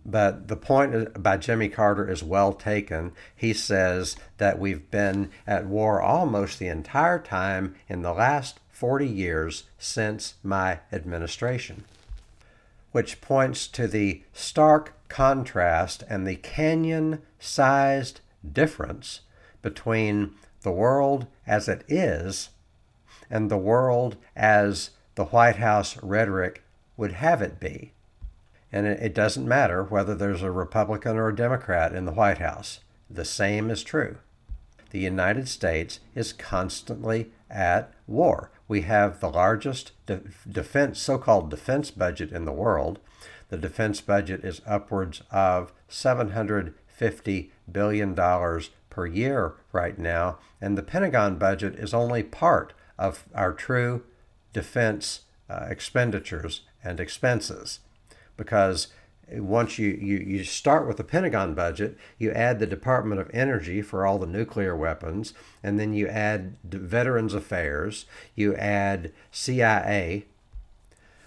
But 0.05 0.47
the 0.47 0.55
point 0.55 1.21
by 1.21 1.35
Jimmy 1.35 1.67
Carter 1.67 2.09
is 2.09 2.23
well 2.23 2.53
taken. 2.53 3.11
He 3.35 3.53
says 3.53 4.15
that 4.37 4.57
we've 4.57 4.89
been 4.89 5.29
at 5.45 5.65
war 5.65 6.01
almost 6.01 6.59
the 6.59 6.69
entire 6.69 7.19
time 7.19 7.75
in 7.89 8.03
the 8.03 8.13
last 8.13 8.61
40 8.69 9.05
years 9.05 9.65
since 9.77 10.35
my 10.43 10.79
administration, 10.93 11.83
which 12.93 13.19
points 13.19 13.67
to 13.67 13.85
the 13.85 14.23
stark 14.31 14.93
contrast 15.09 16.05
and 16.07 16.25
the 16.25 16.37
canyon 16.37 17.21
sized 17.37 18.21
difference 18.49 19.21
between 19.61 20.35
the 20.61 20.71
world 20.71 21.27
as 21.45 21.67
it 21.67 21.83
is 21.89 22.49
and 23.29 23.51
the 23.51 23.57
world 23.57 24.15
as 24.37 24.91
the 25.15 25.25
White 25.25 25.57
House 25.57 25.97
rhetoric 26.01 26.63
would 26.97 27.13
have 27.13 27.41
it 27.41 27.59
be. 27.59 27.93
And 28.71 28.87
it, 28.87 29.13
doesn't 29.13 29.47
matter 29.47 29.83
whether 29.83 30.15
there's 30.15 30.41
a 30.41 30.49
Republican 30.49 31.15
or 31.15 31.27
a 31.27 31.35
Democrat 31.35 31.93
in 31.93 32.05
the 32.05 32.11
White 32.11 32.39
House, 32.39 32.79
the 33.07 33.25
same 33.25 33.69
is 33.69 33.83
true. 33.83 34.17
The 34.89 34.99
United 34.99 35.47
States 35.47 35.99
is 36.15 36.33
constantly 36.33 37.31
at 37.49 37.93
war. 38.07 38.51
We 38.67 38.81
have 38.81 39.19
the 39.19 39.29
largest 39.29 39.91
de- 40.07 40.21
defense, 40.49 40.99
so-called 40.99 41.51
defense 41.51 41.91
budget 41.91 42.31
in 42.31 42.45
the 42.45 42.51
world. 42.51 42.99
The 43.49 43.57
defense 43.57 44.01
budget 44.01 44.43
is 44.43 44.61
upwards 44.65 45.21
of 45.29 45.71
750 45.87 47.51
billion 47.71 48.15
dollars 48.15 48.71
per 48.89 49.05
year 49.05 49.53
right 49.71 49.97
now, 49.97 50.37
and 50.59 50.75
the 50.75 50.83
Pentagon 50.83 51.37
budget 51.37 51.75
is 51.75 51.93
only 51.93 52.23
part 52.23 52.73
of 52.97 53.25
our 53.35 53.53
true 53.53 54.03
defense 54.53 55.21
uh, 55.49 55.67
expenditures 55.69 56.61
and 56.83 56.99
expenses 56.99 57.79
because 58.37 58.87
once 59.31 59.79
you, 59.79 59.89
you, 59.89 60.17
you 60.17 60.43
start 60.43 60.87
with 60.87 60.97
the 60.97 61.03
Pentagon 61.03 61.53
budget, 61.53 61.97
you 62.17 62.31
add 62.31 62.59
the 62.59 62.67
Department 62.67 63.21
of 63.21 63.31
Energy 63.33 63.81
for 63.81 64.05
all 64.05 64.19
the 64.19 64.27
nuclear 64.27 64.75
weapons, 64.75 65.33
and 65.63 65.79
then 65.79 65.93
you 65.93 66.07
add 66.07 66.57
Veterans 66.63 67.33
Affairs, 67.33 68.05
you 68.35 68.53
add 68.55 69.11
CIA, 69.31 70.25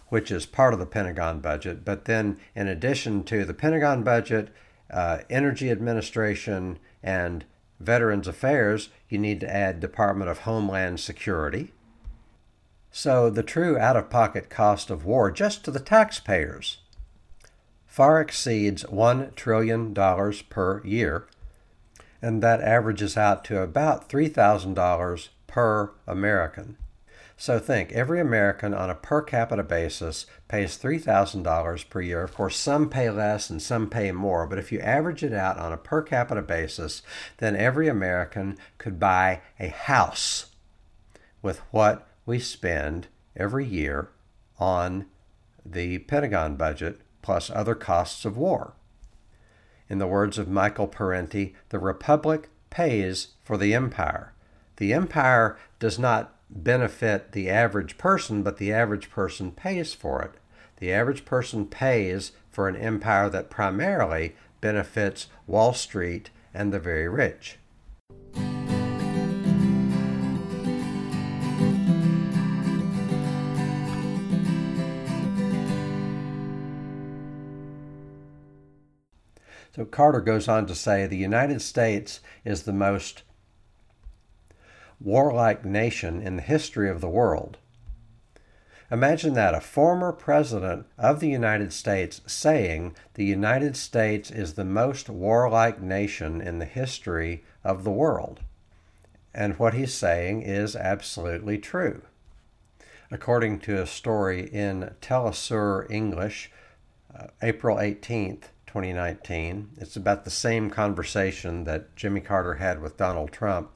which 0.09 0.31
is 0.31 0.47
part 0.47 0.73
of 0.73 0.79
the 0.79 0.87
Pentagon 0.87 1.41
budget. 1.41 1.85
But 1.85 2.05
then, 2.05 2.39
in 2.55 2.69
addition 2.69 3.25
to 3.25 3.45
the 3.45 3.55
Pentagon 3.55 4.03
budget, 4.03 4.51
uh, 4.91 5.19
Energy 5.29 5.71
Administration, 5.71 6.79
and 7.03 7.45
Veterans 7.81 8.29
Affairs, 8.29 8.91
you 9.09 9.19
need 9.19 9.41
to 9.41 9.53
add 9.53 9.81
Department 9.81 10.31
of 10.31 10.41
Homeland 10.41 11.01
Security. 11.01 11.73
So 12.99 13.29
the 13.29 13.43
true 13.43 13.77
out 13.77 13.95
of 13.95 14.09
pocket 14.09 14.49
cost 14.49 14.89
of 14.89 15.05
war 15.05 15.31
just 15.31 15.67
to 15.67 15.71
the 15.71 15.81
taxpayers 15.81 16.79
far 17.87 18.23
exceeds 18.23 18.85
$1 18.85 19.35
trillion 19.35 19.95
per 20.49 20.83
year, 20.83 21.27
and 22.23 22.43
that 22.43 22.63
averages 22.63 23.19
out 23.19 23.45
to 23.45 23.61
about 23.61 24.09
$3,000 24.09 25.29
per 25.47 25.93
American. 26.07 26.79
So 27.37 27.59
think 27.59 27.93
every 27.93 28.19
American 28.19 28.73
on 28.73 28.89
a 28.89 28.95
per 28.95 29.21
capita 29.21 29.63
basis 29.63 30.25
pays 30.49 30.79
$3,000 30.79 31.91
per 31.91 32.01
year. 32.01 32.23
Of 32.23 32.33
course, 32.33 32.57
some 32.57 32.89
pay 32.89 33.11
less 33.11 33.51
and 33.51 33.61
some 33.61 33.91
pay 33.91 34.11
more, 34.11 34.47
but 34.47 34.59
if 34.59 34.73
you 34.73 34.81
average 34.81 35.23
it 35.23 35.35
out 35.35 35.59
on 35.59 35.71
a 35.71 35.77
per 35.77 36.01
capita 36.01 36.41
basis, 36.41 37.03
then 37.37 37.57
every 37.57 37.89
American 37.89 38.57
could 38.79 38.99
buy 38.99 39.43
a 39.61 39.69
house 39.69 40.47
with 41.43 41.59
what 41.71 42.06
we 42.27 42.39
spend 42.41 43.07
every 43.37 43.65
year 43.65 44.11
on 44.59 45.07
the 45.65 45.99
Pentagon 46.01 46.57
budget 46.57 47.01
plus 47.23 47.51
other 47.51 47.75
costs 47.75 48.25
of 48.25 48.37
war. 48.37 48.75
In 49.89 49.99
the 49.99 50.07
words 50.07 50.37
of 50.37 50.49
Michael 50.49 50.89
Parenti, 50.89 51.55
the 51.69 51.79
Republic 51.79 52.49
pays 52.71 53.29
for 53.45 53.57
the 53.57 53.73
empire. 53.73 54.33
the 54.77 54.93
empire 54.93 55.57
does 55.79 55.99
not 55.99 56.35
benefit 56.51 57.33
the 57.33 57.49
average 57.49 57.97
person, 57.97 58.43
but 58.43 58.59
the 58.59 58.73
average 58.73 59.11
person 59.11 59.51
pays 59.51 59.95
for 59.95 60.23
it. 60.23 60.33
The 60.79 60.93
average 60.93 61.25
person 61.25 61.67
pays 61.67 62.33
for 62.51 62.69
an 62.69 62.77
empire 62.77 63.31
that 63.31 63.49
primarily 63.49 64.37
benefits 64.61 65.29
Wall 65.47 65.73
Street 65.73 66.31
and 66.53 66.73
the 66.73 66.79
very 66.79 67.09
rich. 67.09 67.59
So 79.77 79.85
Carter 79.85 80.23
goes 80.23 80.49
on 80.49 80.65
to 80.69 80.75
say 80.75 81.07
the 81.07 81.19
United 81.19 81.61
States 81.61 82.21
is 82.47 82.63
the 82.63 82.73
most 82.73 83.25
warlike 84.99 85.67
nation 85.67 86.23
in 86.23 86.37
the 86.37 86.43
history 86.43 86.89
of 86.89 87.03
the 87.03 87.11
world. 87.11 87.59
Imagine 88.91 89.35
that 89.35 89.55
a 89.55 89.61
former 89.61 90.13
president 90.13 90.87
of 90.97 91.21
the 91.21 91.29
United 91.29 91.75
States 91.75 92.23
saying 92.27 92.97
the 93.15 93.27
United 93.27 93.77
States 93.77 94.31
is 94.31 94.55
the 94.55 94.65
most 94.65 95.11
warlike 95.11 95.83
nation 95.83 96.41
in 96.41 96.59
the 96.59 96.65
history 96.65 97.45
of 97.63 97.85
the 97.85 97.91
world. 97.91 98.41
And 99.35 99.59
what 99.59 99.75
he's 99.75 99.93
saying 99.93 100.41
is 100.41 100.75
absolutely 100.75 101.59
true. 101.59 102.01
According 103.11 103.59
to 103.61 103.83
a 103.83 103.87
story 103.87 104.49
in 104.49 104.95
Telesur 105.03 105.87
English, 105.91 106.51
uh, 107.15 107.27
April 107.43 107.77
18th, 107.77 108.45
2019, 108.77 109.71
it's 109.79 109.97
about 109.97 110.25
the 110.25 110.31
same 110.31 110.69
conversation 110.69 111.65
that 111.65 111.97
Jimmy 111.97 112.21
Carter 112.21 112.55
had 112.55 112.83
with 112.83 112.99
Donald 112.99 113.33
Trump 113.33 113.71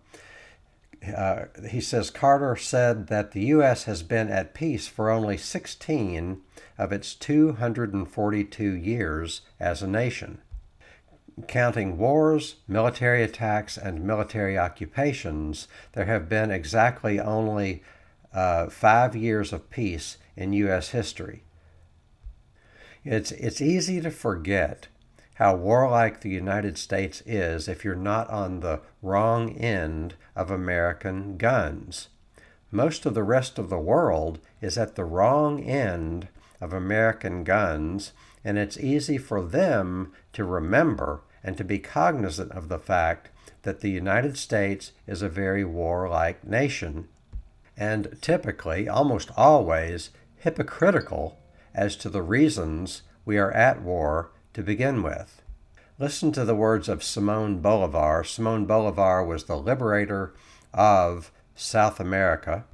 uh, 1.16 1.44
he 1.68 1.80
says 1.80 2.10
Carter 2.10 2.56
said 2.56 3.06
that 3.06 3.32
the 3.32 3.46
U.S. 3.46 3.84
has 3.84 4.02
been 4.02 4.28
at 4.28 4.54
peace 4.54 4.86
for 4.86 5.10
only 5.10 5.36
16 5.36 6.40
of 6.76 6.92
its 6.92 7.14
242 7.14 8.72
years 8.72 9.40
as 9.58 9.82
a 9.82 9.86
nation. 9.86 10.42
Counting 11.48 11.96
wars, 11.96 12.56
military 12.68 13.22
attacks, 13.22 13.78
and 13.78 14.04
military 14.04 14.58
occupations, 14.58 15.68
there 15.92 16.04
have 16.04 16.28
been 16.28 16.50
exactly 16.50 17.18
only 17.18 17.82
uh, 18.34 18.66
five 18.66 19.16
years 19.16 19.52
of 19.52 19.70
peace 19.70 20.18
in 20.36 20.52
U.S. 20.52 20.90
history. 20.90 21.42
It's, 23.04 23.32
it's 23.32 23.60
easy 23.60 24.00
to 24.02 24.10
forget 24.10 24.88
how 25.34 25.56
warlike 25.56 26.20
the 26.20 26.28
United 26.28 26.76
States 26.76 27.22
is 27.24 27.66
if 27.66 27.82
you're 27.82 27.94
not 27.94 28.28
on 28.28 28.60
the 28.60 28.80
wrong 29.00 29.56
end 29.56 30.14
of 30.36 30.50
American 30.50 31.38
guns. 31.38 32.08
Most 32.70 33.06
of 33.06 33.14
the 33.14 33.22
rest 33.22 33.58
of 33.58 33.70
the 33.70 33.78
world 33.78 34.38
is 34.60 34.76
at 34.76 34.96
the 34.96 35.04
wrong 35.04 35.64
end 35.64 36.28
of 36.60 36.74
American 36.74 37.42
guns, 37.42 38.12
and 38.44 38.58
it's 38.58 38.78
easy 38.78 39.16
for 39.16 39.42
them 39.42 40.12
to 40.34 40.44
remember 40.44 41.22
and 41.42 41.56
to 41.56 41.64
be 41.64 41.78
cognizant 41.78 42.52
of 42.52 42.68
the 42.68 42.78
fact 42.78 43.30
that 43.62 43.80
the 43.80 43.90
United 43.90 44.36
States 44.36 44.92
is 45.06 45.22
a 45.22 45.28
very 45.28 45.64
warlike 45.64 46.46
nation, 46.46 47.08
and 47.78 48.18
typically, 48.20 48.88
almost 48.88 49.30
always, 49.38 50.10
hypocritical 50.36 51.38
as 51.74 51.96
to 51.96 52.08
the 52.08 52.22
reasons 52.22 53.02
we 53.24 53.38
are 53.38 53.52
at 53.52 53.82
war 53.82 54.30
to 54.52 54.62
begin 54.62 55.02
with. 55.02 55.42
Listen 55.98 56.32
to 56.32 56.44
the 56.44 56.54
words 56.54 56.88
of 56.88 57.02
Simon 57.02 57.58
Bolivar. 57.60 58.24
Simon 58.24 58.64
Bolivar 58.64 59.24
was 59.24 59.44
the 59.44 59.56
liberator 59.56 60.32
of 60.72 61.30
South 61.54 62.00
America 62.00 62.64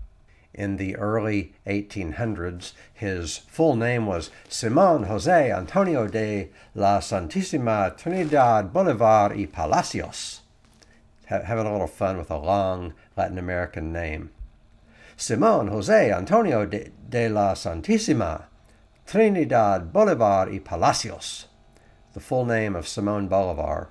in 0.55 0.77
the 0.77 0.97
early 0.97 1.53
1800s. 1.67 2.73
His 2.95 3.39
full 3.39 3.77
name 3.77 4.07
was 4.07 4.31
Simon 4.49 5.05
Jose 5.05 5.51
Antonio 5.51 6.07
de 6.07 6.51
la 6.75 7.01
Santísima 7.01 7.97
Trinidad 7.97 8.73
Bolivar 8.73 9.37
y 9.37 9.47
Palacios. 9.47 10.41
Having 11.27 11.67
a 11.67 11.73
little 11.73 11.89
fun 11.89 12.17
with 12.17 12.31
a 12.31 12.39
long 12.39 12.95
Latin 13.17 13.39
American 13.39 13.93
name. 13.93 14.31
Simon 15.17 15.69
Jose 15.69 16.13
Antonio 16.13 16.65
de, 16.65 16.91
de 17.09 17.29
la 17.29 17.55
Santísima 17.55 18.45
Trinidad 19.07 19.93
Bolivar 19.93 20.49
y 20.51 20.59
Palacios 20.59 21.47
the 22.13 22.21
full 22.21 22.45
name 22.45 22.75
of 22.75 22.89
Simon 22.89 23.29
Bolivar. 23.29 23.91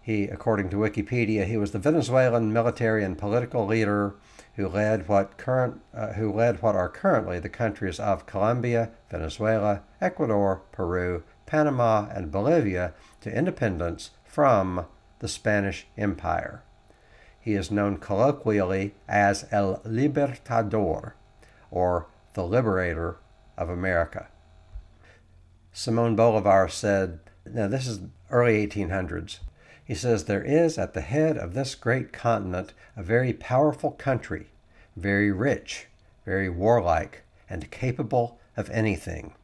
He, 0.00 0.24
according 0.24 0.70
to 0.70 0.76
Wikipedia, 0.76 1.44
he 1.44 1.58
was 1.58 1.72
the 1.72 1.78
Venezuelan 1.78 2.50
military 2.50 3.04
and 3.04 3.18
political 3.18 3.66
leader 3.66 4.14
who 4.54 4.68
led 4.68 5.06
what 5.06 5.36
current 5.36 5.82
uh, 5.92 6.12
who 6.12 6.32
led 6.32 6.62
what 6.62 6.76
are 6.76 6.88
currently 6.88 7.38
the 7.38 7.48
countries 7.48 8.00
of 8.00 8.24
Colombia, 8.24 8.90
Venezuela, 9.10 9.82
Ecuador, 10.00 10.62
Peru, 10.72 11.24
Panama, 11.44 12.08
and 12.14 12.30
Bolivia 12.30 12.94
to 13.20 13.36
independence 13.36 14.12
from 14.24 14.86
the 15.18 15.28
Spanish 15.28 15.86
Empire. 15.98 16.62
He 17.38 17.52
is 17.52 17.70
known 17.70 17.98
colloquially 17.98 18.94
as 19.08 19.46
El 19.50 19.82
Libertador, 19.84 21.12
or 21.70 22.06
the 22.32 22.46
Liberator 22.46 23.16
of 23.58 23.68
America. 23.68 24.28
Simon 25.76 26.14
Bolivar 26.14 26.68
said, 26.68 27.18
now, 27.44 27.66
this 27.66 27.88
is 27.88 28.00
early 28.30 28.64
1800s. 28.64 29.40
He 29.84 29.94
says, 29.94 30.24
There 30.24 30.42
is 30.42 30.78
at 30.78 30.94
the 30.94 31.00
head 31.00 31.36
of 31.36 31.52
this 31.52 31.74
great 31.74 32.12
continent 32.12 32.72
a 32.96 33.02
very 33.02 33.32
powerful 33.32 33.90
country, 33.90 34.46
very 34.96 35.32
rich, 35.32 35.88
very 36.24 36.48
warlike, 36.48 37.22
and 37.50 37.70
capable 37.72 38.38
of 38.56 38.70
anything. 38.70 39.34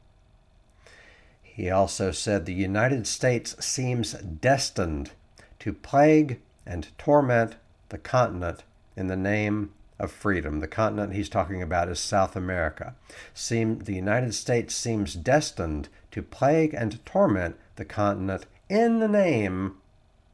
He 1.42 1.68
also 1.68 2.12
said, 2.12 2.46
The 2.46 2.54
United 2.54 3.08
States 3.08 3.56
seems 3.58 4.12
destined 4.12 5.10
to 5.58 5.72
plague 5.72 6.40
and 6.64 6.96
torment 6.96 7.56
the 7.88 7.98
continent 7.98 8.62
in 8.96 9.08
the 9.08 9.16
name 9.16 9.72
of 10.00 10.10
freedom. 10.10 10.60
The 10.60 10.66
continent 10.66 11.12
he's 11.12 11.28
talking 11.28 11.62
about 11.62 11.88
is 11.88 12.00
South 12.00 12.34
America. 12.34 12.96
Seem, 13.34 13.80
the 13.80 13.94
United 13.94 14.34
States 14.34 14.74
seems 14.74 15.14
destined 15.14 15.88
to 16.10 16.22
plague 16.22 16.74
and 16.74 17.04
torment 17.04 17.56
the 17.76 17.84
continent 17.84 18.46
in 18.68 18.98
the 18.98 19.08
name 19.08 19.76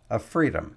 of 0.09 0.22
freedom. 0.22 0.76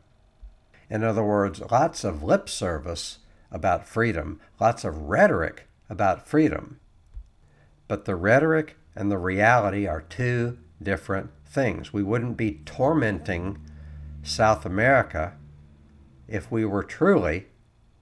In 0.89 1.03
other 1.03 1.23
words, 1.23 1.61
lots 1.71 2.03
of 2.03 2.23
lip 2.23 2.49
service 2.49 3.19
about 3.51 3.87
freedom, 3.87 4.41
lots 4.59 4.83
of 4.83 5.03
rhetoric 5.03 5.67
about 5.87 6.27
freedom. 6.27 6.79
But 7.87 8.05
the 8.05 8.15
rhetoric 8.15 8.75
and 8.95 9.11
the 9.11 9.17
reality 9.19 9.85
are 9.85 10.01
two 10.01 10.57
different 10.81 11.29
things. 11.45 11.93
We 11.93 12.03
wouldn't 12.03 12.37
be 12.37 12.61
tormenting 12.65 13.59
South 14.23 14.65
America 14.65 15.33
if 16.27 16.51
we 16.51 16.65
were 16.65 16.83
truly 16.83 17.47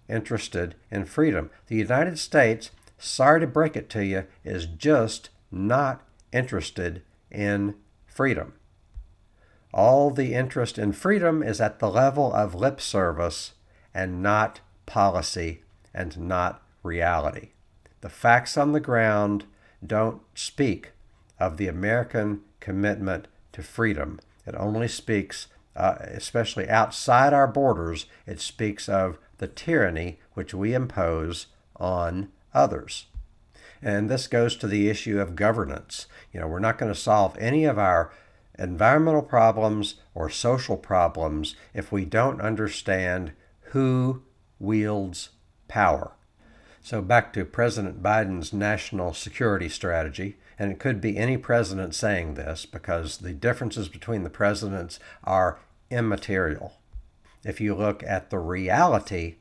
interested 0.09 0.75
in 0.91 1.05
freedom. 1.05 1.49
The 1.67 1.75
United 1.75 2.19
States, 2.19 2.71
sorry 2.97 3.39
to 3.41 3.47
break 3.47 3.75
it 3.75 3.89
to 3.91 4.05
you, 4.05 4.25
is 4.43 4.65
just 4.65 5.29
not 5.51 6.01
interested 6.31 7.01
in 7.31 7.75
freedom. 8.05 8.53
All 9.73 10.09
the 10.09 10.33
interest 10.33 10.77
in 10.77 10.91
freedom 10.93 11.43
is 11.43 11.61
at 11.61 11.79
the 11.79 11.89
level 11.89 12.33
of 12.33 12.55
lip 12.55 12.79
service 12.81 13.53
and 13.93 14.23
not 14.23 14.61
policy 14.85 15.61
and 15.93 16.17
not 16.17 16.63
reality. 16.83 17.49
The 18.01 18.09
facts 18.09 18.57
on 18.57 18.71
the 18.71 18.79
ground 18.79 19.45
don't 19.85 20.21
speak 20.33 20.91
of 21.39 21.57
the 21.57 21.67
American 21.67 22.41
commitment 22.59 23.27
to 23.53 23.61
freedom. 23.61 24.19
It 24.45 24.55
only 24.55 24.87
speaks, 24.87 25.47
uh, 25.77 25.95
especially 26.01 26.67
outside 26.67 27.33
our 27.33 27.47
borders, 27.47 28.07
it 28.25 28.41
speaks 28.41 28.89
of 28.89 29.19
the 29.37 29.47
tyranny 29.47 30.19
which 30.33 30.53
we 30.53 30.73
impose 30.73 31.47
on 31.75 32.29
others. 32.53 33.05
And 33.81 34.09
this 34.09 34.27
goes 34.27 34.55
to 34.57 34.67
the 34.67 34.89
issue 34.89 35.19
of 35.19 35.35
governance. 35.35 36.07
You 36.33 36.39
know, 36.39 36.47
we're 36.47 36.59
not 36.59 36.79
going 36.79 36.91
to 36.91 36.99
solve 36.99 37.37
any 37.37 37.63
of 37.65 37.77
our 37.77 38.11
environmental 38.57 39.21
problems 39.21 39.95
or 40.15 40.31
social 40.31 40.77
problems 40.77 41.55
if 41.75 41.91
we 41.91 42.03
don't 42.05 42.41
understand 42.41 43.33
who 43.71 44.23
wields 44.59 45.29
power. 45.67 46.13
So, 46.81 47.01
back 47.01 47.33
to 47.33 47.45
President 47.45 48.01
Biden's 48.01 48.51
national 48.53 49.13
security 49.13 49.69
strategy, 49.69 50.37
and 50.57 50.71
it 50.71 50.79
could 50.79 51.01
be 51.01 51.17
any 51.17 51.37
president 51.37 51.93
saying 51.93 52.33
this 52.33 52.65
because 52.65 53.17
the 53.17 53.33
differences 53.33 53.89
between 53.89 54.23
the 54.23 54.29
presidents 54.29 54.99
are 55.23 55.59
immaterial. 55.89 56.73
If 57.43 57.61
you 57.61 57.75
look 57.75 58.03
at 58.03 58.29
the 58.29 58.39
reality 58.39 59.35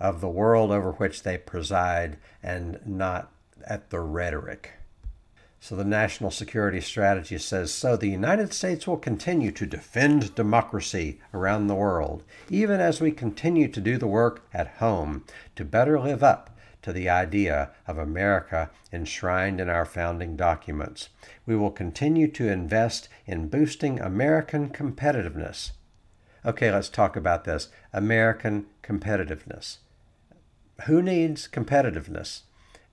of 0.00 0.20
the 0.20 0.28
world 0.28 0.70
over 0.70 0.92
which 0.92 1.22
they 1.22 1.38
preside 1.38 2.16
and 2.42 2.80
not 2.84 3.32
at 3.66 3.90
the 3.90 4.00
rhetoric. 4.00 4.72
So 5.60 5.76
the 5.76 5.84
national 5.84 6.32
security 6.32 6.80
strategy 6.80 7.38
says 7.38 7.72
so 7.72 7.96
the 7.96 8.08
United 8.08 8.52
States 8.52 8.84
will 8.84 8.96
continue 8.96 9.52
to 9.52 9.64
defend 9.64 10.34
democracy 10.34 11.20
around 11.32 11.68
the 11.68 11.76
world, 11.76 12.24
even 12.50 12.80
as 12.80 13.00
we 13.00 13.12
continue 13.12 13.68
to 13.68 13.80
do 13.80 13.96
the 13.96 14.08
work 14.08 14.44
at 14.52 14.78
home 14.78 15.24
to 15.54 15.64
better 15.64 16.00
live 16.00 16.24
up 16.24 16.58
to 16.82 16.92
the 16.92 17.08
idea 17.08 17.70
of 17.86 17.96
America 17.96 18.70
enshrined 18.92 19.60
in 19.60 19.68
our 19.68 19.84
founding 19.84 20.34
documents. 20.34 21.10
We 21.46 21.54
will 21.54 21.70
continue 21.70 22.26
to 22.32 22.48
invest 22.48 23.08
in 23.24 23.48
boosting 23.48 24.00
American 24.00 24.68
competitiveness. 24.70 25.70
Okay, 26.44 26.72
let's 26.72 26.88
talk 26.88 27.14
about 27.14 27.44
this 27.44 27.68
American 27.92 28.66
competitiveness. 28.82 29.76
Who 30.86 31.00
needs 31.00 31.46
competitiveness? 31.46 32.42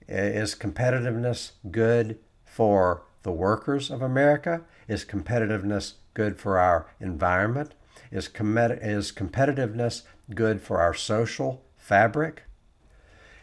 Is 0.07 0.53
competitiveness 0.53 1.53
good 1.71 2.19
for 2.45 3.01
the 3.23 3.31
workers 3.31 3.89
of 3.89 4.03
America? 4.03 4.61
Is 4.87 5.03
competitiveness 5.03 5.93
good 6.13 6.37
for 6.37 6.59
our 6.59 6.91
environment? 6.99 7.73
Is, 8.11 8.27
com- 8.27 8.55
is 8.59 9.11
competitiveness 9.11 10.03
good 10.35 10.61
for 10.61 10.79
our 10.79 10.93
social 10.93 11.63
fabric? 11.75 12.43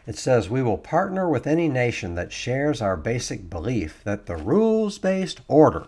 It 0.05 0.17
says, 0.17 0.49
We 0.49 0.63
will 0.63 0.77
partner 0.77 1.27
with 1.27 1.45
any 1.45 1.67
nation 1.67 2.15
that 2.15 2.31
shares 2.31 2.81
our 2.81 2.95
basic 2.95 3.49
belief 3.49 4.05
that 4.05 4.25
the 4.25 4.37
rules 4.37 4.99
based 4.99 5.41
order 5.49 5.87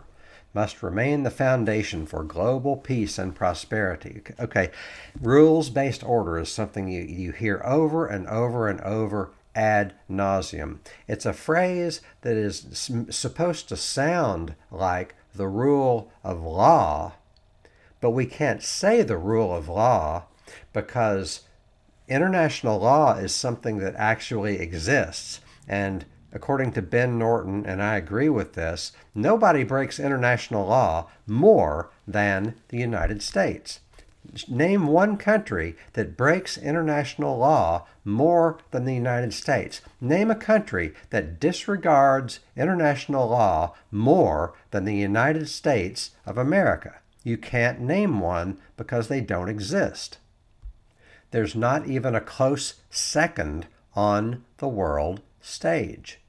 must 0.54 0.82
remain 0.82 1.24
the 1.24 1.32
foundation 1.32 2.06
for 2.06 2.24
global 2.24 2.76
peace 2.76 3.18
and 3.18 3.36
prosperity. 3.36 4.22
Okay, 4.40 4.72
rules 5.22 5.70
based 5.70 6.04
order 6.04 6.40
is 6.40 6.52
something 6.52 6.88
you, 6.88 7.04
you 7.04 7.32
hear 7.32 7.62
over 7.64 8.08
and 8.08 8.28
over 8.28 8.68
and 8.68 8.82
over 8.82 9.32
ad 9.56 9.94
nauseum. 10.10 10.80
It's 11.08 11.26
a 11.26 11.34
phrase 11.34 12.02
that 12.22 12.38
is 12.38 12.90
supposed 13.10 13.70
to 13.70 13.78
sound 13.78 14.56
like 14.72 15.16
the 15.36 15.48
rule 15.48 16.12
of 16.24 16.42
law, 16.42 17.14
but 18.02 18.12
we 18.12 18.26
can't 18.26 18.64
say 18.64 19.02
the 19.02 19.18
rule 19.18 19.56
of 19.56 19.68
law 19.68 20.26
because 20.74 21.42
international 22.08 22.80
law 22.80 23.16
is 23.16 23.34
something 23.34 23.78
that 23.78 23.96
actually 23.96 24.60
exists. 24.60 25.42
And 25.68 26.06
according 26.32 26.72
to 26.74 26.82
Ben 26.82 27.18
Norton, 27.18 27.66
and 27.66 27.82
I 27.82 27.98
agree 27.98 28.30
with 28.30 28.54
this, 28.54 28.92
nobody 29.16 29.64
breaks 29.64 30.00
international 30.00 30.68
law 30.68 31.10
more 31.26 31.90
than 32.08 32.56
the 32.70 32.78
United 32.78 33.22
States. 33.22 33.80
Name 34.48 34.88
one 34.88 35.18
country 35.18 35.76
that 35.94 36.16
breaks 36.18 36.58
international 36.58 37.38
law 37.38 37.88
more 38.04 38.60
than 38.72 38.86
the 38.86 38.94
United 38.94 39.34
States. 39.34 39.82
Name 40.00 40.30
a 40.30 40.36
country 40.36 40.94
that 41.10 41.40
disregards 41.40 42.40
international 42.56 43.28
law 43.30 43.74
more 43.92 44.54
than 44.72 44.86
the 44.86 44.96
United 44.96 45.50
States 45.50 46.12
of 46.26 46.38
America. 46.38 47.00
You 47.24 47.38
can't 47.38 47.82
name 47.82 48.20
one 48.20 48.60
because 48.78 49.08
they 49.08 49.22
don't 49.22 49.50
exist. 49.50 50.20
There's 51.32 51.56
not 51.56 51.88
even 51.88 52.14
a 52.14 52.22
close 52.22 52.76
second 52.90 53.68
on 53.96 54.44
the 54.58 54.68
world 54.68 55.22
stage, 55.42 56.20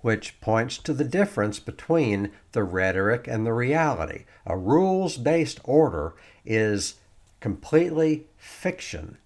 which 0.00 0.40
points 0.40 0.78
to 0.78 0.92
the 0.92 1.04
difference 1.04 1.58
between 1.58 2.30
the 2.52 2.64
rhetoric 2.64 3.26
and 3.26 3.46
the 3.46 3.52
reality. 3.52 4.24
A 4.46 4.56
rules 4.56 5.16
based 5.16 5.60
order 5.64 6.14
is 6.44 6.94
completely 7.40 8.26
fiction. 8.36 9.18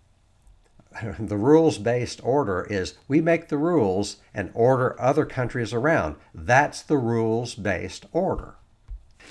The 1.18 1.36
rules 1.36 1.78
based 1.78 2.20
order 2.24 2.66
is 2.68 2.94
we 3.06 3.20
make 3.20 3.48
the 3.48 3.58
rules 3.58 4.16
and 4.34 4.50
order 4.54 5.00
other 5.00 5.24
countries 5.24 5.72
around. 5.72 6.16
That's 6.34 6.82
the 6.82 6.98
rules 6.98 7.54
based 7.54 8.06
order. 8.12 8.56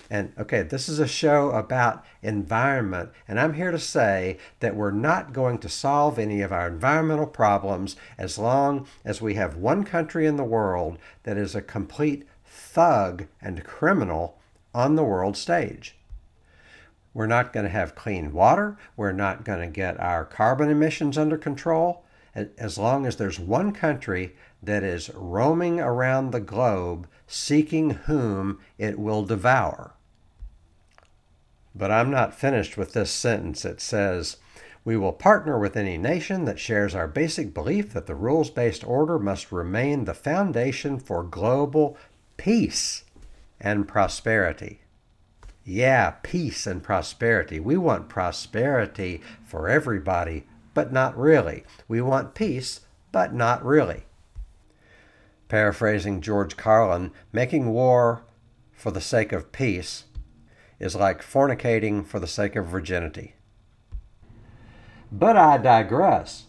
And 0.09 0.33
okay, 0.38 0.62
this 0.62 0.89
is 0.89 0.99
a 0.99 1.07
show 1.07 1.51
about 1.51 2.03
environment, 2.21 3.12
and 3.27 3.39
I'm 3.39 3.53
here 3.53 3.71
to 3.71 3.79
say 3.79 4.38
that 4.59 4.75
we're 4.75 4.91
not 4.91 5.33
going 5.33 5.57
to 5.59 5.69
solve 5.69 6.19
any 6.19 6.41
of 6.41 6.51
our 6.51 6.67
environmental 6.67 7.27
problems 7.27 7.95
as 8.17 8.38
long 8.38 8.88
as 9.03 9.21
we 9.21 9.35
have 9.35 9.55
one 9.55 9.83
country 9.83 10.25
in 10.25 10.35
the 10.35 10.43
world 10.43 10.97
that 11.23 11.38
is 11.38 11.55
a 11.55 11.62
complete 11.62 12.27
thug 12.45 13.25
and 13.41 13.63
criminal 13.63 14.38
on 14.73 14.95
the 14.95 15.03
world 15.03 15.38
stage. 15.38 15.95
We're 17.13 17.27
not 17.27 17.53
going 17.53 17.65
to 17.65 17.71
have 17.71 17.95
clean 17.95 18.33
water. 18.33 18.77
We're 18.95 19.12
not 19.12 19.43
going 19.43 19.62
to 19.62 19.67
get 19.67 19.99
our 19.99 20.25
carbon 20.25 20.69
emissions 20.69 21.17
under 21.17 21.38
control 21.38 22.05
as 22.58 22.78
long 22.78 23.06
as 23.06 23.15
there's 23.15 23.39
one 23.39 23.71
country 23.71 24.36
that 24.62 24.84
is 24.84 25.10
roaming 25.13 25.80
around 25.80 26.32
the 26.32 26.39
globe 26.39 27.08
seeking 27.28 27.91
whom 27.91 28.60
it 28.78 28.99
will 28.99 29.23
devour. 29.23 29.95
But 31.75 31.91
I'm 31.91 32.10
not 32.10 32.34
finished 32.34 32.78
with 32.78 32.93
this 32.93 33.12
sentence. 33.12 33.63
It 33.63 33.80
says, 33.80 34.38
We 34.84 34.97
will 34.97 35.13
partner 35.13 35.60
with 35.60 35.78
any 35.78 35.97
nation 35.97 36.45
that 36.45 36.60
shares 36.60 36.95
our 36.95 37.08
basic 37.08 37.54
belief 37.54 37.93
that 37.93 38.08
the 38.08 38.15
rules 38.15 38.49
based 38.49 38.86
order 38.86 39.19
must 39.19 39.52
remain 39.52 40.06
the 40.06 40.13
foundation 40.13 40.99
for 40.99 41.23
global 41.23 41.95
peace 42.38 43.04
and 43.62 43.88
prosperity. 43.88 44.82
Yeah, 45.63 46.15
peace 46.23 46.65
and 46.65 46.82
prosperity. 46.82 47.60
We 47.60 47.78
want 47.78 48.10
prosperity 48.10 49.21
for 49.45 49.69
everybody, 49.69 50.45
but 50.73 50.91
not 50.91 51.17
really. 51.17 51.63
We 51.88 52.01
want 52.01 52.36
peace, 52.36 52.82
but 53.12 53.34
not 53.34 53.63
really. 53.65 54.05
Paraphrasing 55.47 56.21
George 56.21 56.58
Carlin, 56.58 57.12
making 57.32 57.67
war 57.71 58.23
for 58.73 58.91
the 58.91 59.01
sake 59.01 59.32
of 59.32 59.51
peace 59.51 60.05
is 60.79 60.95
like 60.95 61.21
fornicating 61.21 62.05
for 62.05 62.19
the 62.19 62.27
sake 62.27 62.55
of 62.55 62.67
virginity. 62.67 63.36
But 65.12 65.36
I 65.36 65.58
digress. 65.58 66.45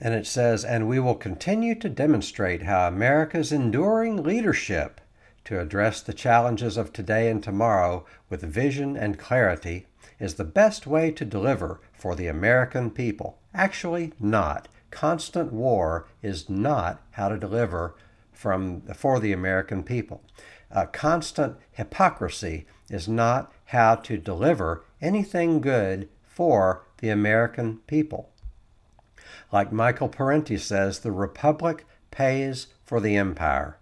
And 0.00 0.14
it 0.14 0.26
says, 0.26 0.64
and 0.64 0.88
we 0.88 0.98
will 0.98 1.16
continue 1.16 1.74
to 1.74 1.88
demonstrate 1.88 2.62
how 2.62 2.88
America's 2.88 3.52
enduring 3.52 4.22
leadership 4.22 5.00
to 5.44 5.60
address 5.60 6.00
the 6.00 6.14
challenges 6.14 6.76
of 6.76 6.92
today 6.92 7.30
and 7.30 7.42
tomorrow 7.42 8.06
with 8.30 8.40
vision 8.40 8.96
and 8.96 9.18
clarity 9.18 9.86
is 10.18 10.34
the 10.34 10.44
best 10.44 10.86
way 10.86 11.10
to 11.10 11.24
deliver 11.24 11.80
for 11.92 12.14
the 12.14 12.26
American 12.26 12.90
people. 12.90 13.38
Actually, 13.54 14.12
not. 14.18 14.68
Constant 14.90 15.52
war 15.52 16.06
is 16.22 16.48
not 16.48 17.00
how 17.12 17.28
to 17.28 17.38
deliver 17.38 17.94
from, 18.32 18.80
for 18.94 19.20
the 19.20 19.32
American 19.32 19.82
people. 19.82 20.22
Uh, 20.72 20.86
constant 20.86 21.56
hypocrisy 21.72 22.66
is 22.88 23.08
not 23.08 23.52
how 23.66 23.94
to 23.94 24.16
deliver 24.16 24.84
anything 25.00 25.60
good 25.60 26.08
for 26.24 26.82
the 26.98 27.08
American 27.08 27.78
people. 27.86 28.30
Like 29.52 29.72
Michael 29.72 30.08
Parenti 30.08 30.56
says, 30.58 31.00
the 31.00 31.12
Republic 31.12 31.84
pays 32.10 32.68
for 32.84 33.00
the 33.00 33.16
empire, 33.16 33.78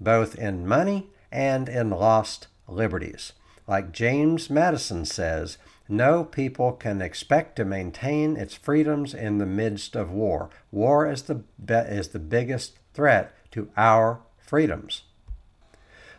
both 0.00 0.36
in 0.36 0.66
money 0.66 1.08
and 1.30 1.68
in 1.68 1.90
lost 1.90 2.48
liberties. 2.68 3.32
Like 3.66 3.92
James 3.92 4.50
Madison 4.50 5.04
says, 5.04 5.58
no 5.88 6.24
people 6.24 6.72
can 6.72 7.02
expect 7.02 7.56
to 7.56 7.64
maintain 7.64 8.36
its 8.36 8.54
freedoms 8.54 9.14
in 9.14 9.38
the 9.38 9.46
midst 9.46 9.94
of 9.94 10.10
war. 10.10 10.50
War 10.70 11.10
is 11.10 11.22
the, 11.22 11.42
is 11.68 12.08
the 12.08 12.18
biggest 12.18 12.78
threat 12.94 13.34
to 13.52 13.70
our 13.76 14.20
freedoms. 14.38 15.02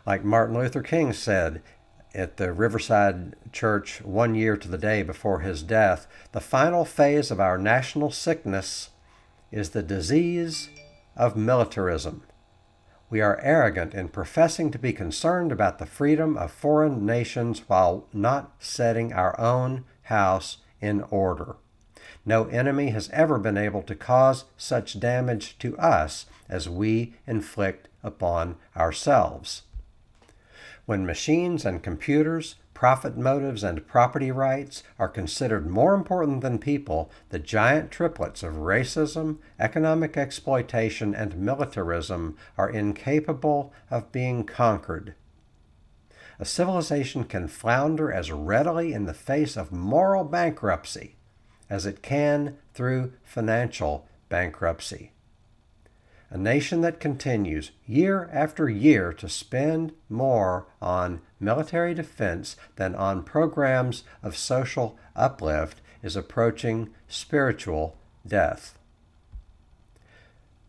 Like 0.04 0.24
Martin 0.24 0.56
Luther 0.56 0.82
King 0.82 1.12
said 1.12 1.62
at 2.14 2.36
the 2.36 2.52
Riverside 2.52 3.34
Church 3.52 4.00
one 4.02 4.34
year 4.34 4.56
to 4.56 4.68
the 4.68 4.78
day 4.78 5.02
before 5.02 5.40
his 5.40 5.62
death, 5.62 6.06
the 6.32 6.40
final 6.40 6.84
phase 6.84 7.30
of 7.30 7.40
our 7.40 7.58
national 7.58 8.10
sickness 8.10 8.90
is 9.50 9.70
the 9.70 9.82
disease 9.82 10.70
of 11.16 11.36
militarism. 11.36 12.22
We 13.08 13.20
are 13.20 13.40
arrogant 13.40 13.94
in 13.94 14.08
professing 14.08 14.70
to 14.72 14.78
be 14.78 14.92
concerned 14.92 15.52
about 15.52 15.78
the 15.78 15.86
freedom 15.86 16.36
of 16.36 16.50
foreign 16.50 17.06
nations 17.06 17.62
while 17.68 18.08
not 18.12 18.52
setting 18.58 19.12
our 19.12 19.38
own 19.38 19.84
house 20.02 20.58
in 20.80 21.02
order. 21.02 21.56
No 22.24 22.46
enemy 22.46 22.90
has 22.90 23.08
ever 23.10 23.38
been 23.38 23.56
able 23.56 23.82
to 23.82 23.94
cause 23.94 24.46
such 24.56 24.98
damage 24.98 25.56
to 25.58 25.78
us 25.78 26.26
as 26.48 26.68
we 26.68 27.14
inflict 27.26 27.88
upon 28.02 28.56
ourselves. 28.76 29.62
When 30.86 31.06
machines 31.06 31.64
and 31.64 31.82
computers, 31.82 32.56
profit 32.76 33.16
motives, 33.16 33.64
and 33.64 33.86
property 33.86 34.30
rights 34.30 34.82
are 34.98 35.08
considered 35.08 35.66
more 35.66 35.94
important 35.94 36.42
than 36.42 36.58
people, 36.58 37.10
the 37.30 37.38
giant 37.38 37.90
triplets 37.90 38.42
of 38.42 38.56
racism, 38.56 39.38
economic 39.58 40.14
exploitation, 40.18 41.14
and 41.14 41.38
militarism 41.38 42.36
are 42.58 42.68
incapable 42.68 43.72
of 43.90 44.12
being 44.12 44.44
conquered. 44.44 45.14
A 46.38 46.44
civilization 46.44 47.24
can 47.24 47.48
flounder 47.48 48.12
as 48.12 48.30
readily 48.30 48.92
in 48.92 49.06
the 49.06 49.14
face 49.14 49.56
of 49.56 49.72
moral 49.72 50.24
bankruptcy 50.24 51.16
as 51.70 51.86
it 51.86 52.02
can 52.02 52.58
through 52.74 53.14
financial 53.24 54.06
bankruptcy. 54.28 55.12
a 56.28 56.36
nation 56.36 56.82
that 56.82 57.00
continues 57.00 57.70
year 57.86 58.28
after 58.34 58.68
year 58.68 59.14
to 59.14 59.30
spend 59.30 59.94
more 60.10 60.66
on 60.82 61.22
military 61.40 61.94
defense 61.94 62.56
than 62.76 62.94
on 62.94 63.22
programs 63.22 64.04
of 64.22 64.36
social 64.36 64.98
uplift, 65.14 65.80
is 66.02 66.16
approaching 66.16 66.90
spiritual 67.08 67.96
death. 68.26 68.78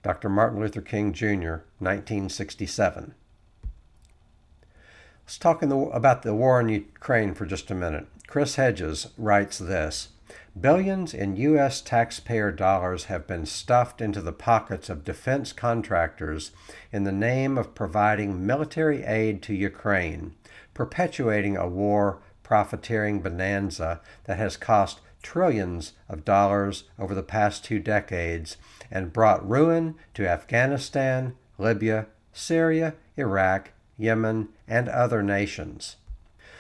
Dr. 0.04 0.30
Martin 0.30 0.60
Luther 0.60 0.82
King 0.82 1.14
Jr., 1.14 1.64
1967. 1.80 3.14
Let's 5.26 5.38
talk 5.38 5.60
the, 5.60 5.76
about 5.76 6.24
the 6.24 6.34
war 6.34 6.62
in 6.62 6.70
Ukraine 6.70 7.34
for 7.34 7.46
just 7.46 7.70
a 7.70 7.76
minute. 7.76 8.08
Chris 8.28 8.56
Hedges 8.56 9.08
writes 9.18 9.58
this 9.58 10.10
Billions 10.60 11.14
in 11.14 11.36
U.S. 11.36 11.82
taxpayer 11.82 12.52
dollars 12.52 13.06
have 13.06 13.28
been 13.28 13.46
stuffed 13.46 14.02
into 14.02 14.22
the 14.22 14.32
pockets 14.32 14.90
of 14.90 15.04
defense 15.04 15.54
contractors 15.54 16.52
in 16.92 17.04
the 17.04 17.12
name 17.12 17.58
of 17.58 17.76
providing 17.76 18.46
military 18.46 19.04
aid 19.04 19.42
to 19.44 19.54
Ukraine, 19.54 20.34
perpetuating 20.78 21.58
a 21.58 21.68
war 21.68 22.20
profiteering 22.44 23.20
bonanza 23.20 24.00
that 24.26 24.38
has 24.38 24.56
cost 24.56 25.02
trillions 25.24 25.94
of 26.08 26.24
dollars 26.24 26.84
over 27.00 27.16
the 27.16 27.24
past 27.24 27.66
two 27.66 27.80
decades 27.80 28.58
and 28.92 29.12
brought 29.12 29.50
ruin 29.50 29.96
to 30.14 30.30
Afghanistan, 30.30 31.36
Libya, 31.58 32.06
Syria, 32.32 32.94
Iraq, 33.18 33.72
Yemen, 33.98 34.50
and 34.68 34.88
other 34.88 35.24
nations. 35.24 35.96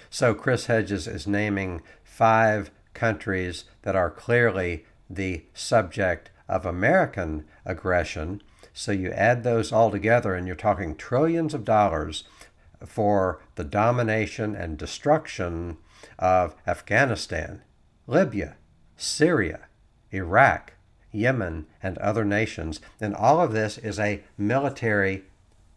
So 0.10 0.34
Chris 0.34 0.66
Hedges 0.66 1.08
is 1.08 1.28
naming 1.28 1.84
five 2.04 2.72
countries 2.96 3.66
that 3.84 3.96
are 3.96 4.10
clearly 4.10 4.84
the 5.08 5.44
subject 5.54 6.32
of 6.50 6.66
American 6.66 7.46
aggression. 7.66 8.42
So 8.74 8.92
you 8.92 9.12
add 9.12 9.44
those 9.44 9.72
all 9.72 9.92
together, 9.92 10.34
and 10.34 10.48
you're 10.48 10.56
talking 10.56 10.96
trillions 10.96 11.54
of 11.54 11.64
dollars 11.64 12.24
for 12.86 13.42
the 13.56 13.64
domination 13.64 14.56
and 14.56 14.78
destruction 14.78 15.78
of 16.20 16.56
Afghanistan, 16.66 17.62
Libya, 18.06 18.56
Syria, 18.96 19.68
Iraq, 20.12 20.74
Yemen, 21.12 21.66
and 21.82 21.98
other 21.98 22.26
nations. 22.26 22.80
And 23.00 23.16
all 23.16 23.42
of 23.42 23.54
this 23.54 23.78
is 23.78 24.00
a 24.00 24.24
military 24.38 25.24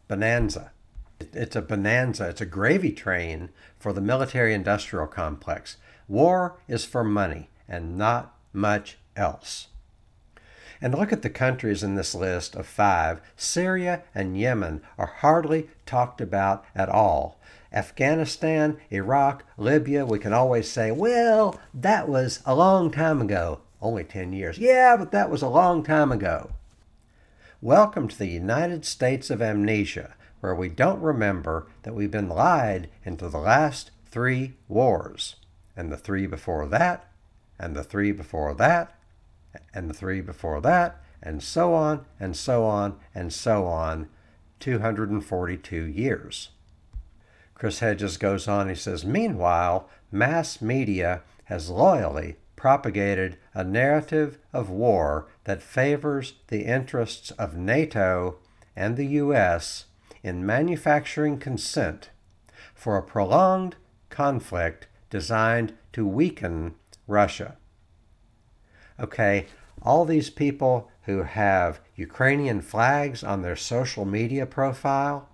bonanza. 0.09 0.73
It's 1.21 1.57
a 1.57 1.63
bonanza, 1.63 2.29
it's 2.29 2.41
a 2.41 2.47
gravy 2.47 2.93
train 2.93 3.51
for 3.79 3.93
the 3.93 4.01
military 4.01 4.55
industrial 4.55 5.07
complex. 5.07 5.77
War 6.09 6.59
is 6.67 6.85
for 6.85 7.05
money 7.05 7.51
and 7.69 7.97
not 7.97 8.35
much 8.53 8.99
else. 9.17 9.69
And 10.83 10.95
look 10.95 11.13
at 11.13 11.21
the 11.21 11.31
countries 11.31 11.83
in 11.83 11.95
this 11.95 12.15
list 12.15 12.57
of 12.57 12.67
five. 12.67 13.21
Syria 13.37 14.03
and 14.15 14.39
Yemen 14.39 14.81
are 14.97 15.13
hardly 15.19 15.69
talked 15.85 16.23
about 16.23 16.65
at 16.75 16.89
all. 16.89 17.39
Afghanistan, 17.71 18.79
Iraq, 18.91 19.45
Libya, 19.59 20.07
we 20.07 20.19
can 20.19 20.33
always 20.33 20.71
say, 20.71 20.91
well, 20.91 21.61
that 21.75 22.09
was 22.09 22.41
a 22.47 22.55
long 22.55 22.91
time 22.91 23.21
ago. 23.21 23.61
Only 23.83 24.05
10 24.05 24.33
years. 24.33 24.59
Yeah, 24.59 24.97
but 24.97 25.13
that 25.13 25.31
was 25.31 25.43
a 25.43 25.49
long 25.49 25.83
time 25.83 26.11
ago. 26.11 26.53
Welcome 27.61 28.09
to 28.09 28.19
the 28.19 28.27
United 28.27 28.87
States 28.87 29.29
of 29.29 29.43
Amnesia, 29.43 30.15
where 30.41 30.55
we 30.55 30.71
don't 30.71 31.03
remember 31.03 31.67
that 31.83 31.95
we've 31.95 32.11
been 32.11 32.31
lied 32.31 32.89
into 33.05 33.29
the 33.29 33.39
last 33.39 33.91
three 34.07 34.55
wars, 34.67 35.37
and 35.77 35.93
the 35.93 35.99
three 35.99 36.27
before 36.27 36.67
that, 36.69 37.07
and 37.59 37.77
the 37.77 37.85
three 37.85 38.13
before 38.13 38.55
that, 38.55 38.95
and 39.75 39.89
the 39.89 39.95
three 39.95 40.21
before 40.21 40.61
that, 40.61 41.01
and 41.23 41.43
so 41.43 41.75
on, 41.75 42.05
and 42.19 42.37
so 42.37 42.65
on, 42.65 42.99
and 43.15 43.33
so 43.33 43.67
on, 43.67 44.09
242 44.61 45.85
years. 45.85 46.51
Chris 47.55 47.81
Hedges 47.81 48.17
goes 48.17 48.49
on, 48.49 48.69
he 48.69 48.75
says, 48.75 49.05
Meanwhile, 49.05 49.89
mass 50.11 50.63
media 50.63 51.23
has 51.45 51.69
loyally 51.69 52.37
propagated 52.57 53.37
a 53.55 53.65
narrative 53.65 54.39
of 54.53 54.71
war 54.71 55.27
that 55.45 55.63
favors 55.63 56.35
the 56.49 56.65
interests 56.65 57.31
of 57.33 57.57
NATO 57.57 58.37
and 58.77 58.97
the 58.97 59.07
U.S. 59.07 59.87
in 60.23 60.45
manufacturing 60.45 61.39
consent 61.39 62.11
for 62.75 62.97
a 62.97 63.03
prolonged 63.03 63.77
conflict 64.11 64.87
designed 65.11 65.75
to 65.93 66.07
weaken 66.07 66.75
Russia. 67.07 67.57
Okay, 69.01 69.47
all 69.83 70.05
these 70.05 70.31
people 70.31 70.91
who 71.05 71.23
have 71.23 71.81
Ukrainian 71.97 72.61
flags 72.61 73.25
on 73.25 73.43
their 73.43 73.57
social 73.57 74.05
media 74.05 74.47
profile 74.47 75.31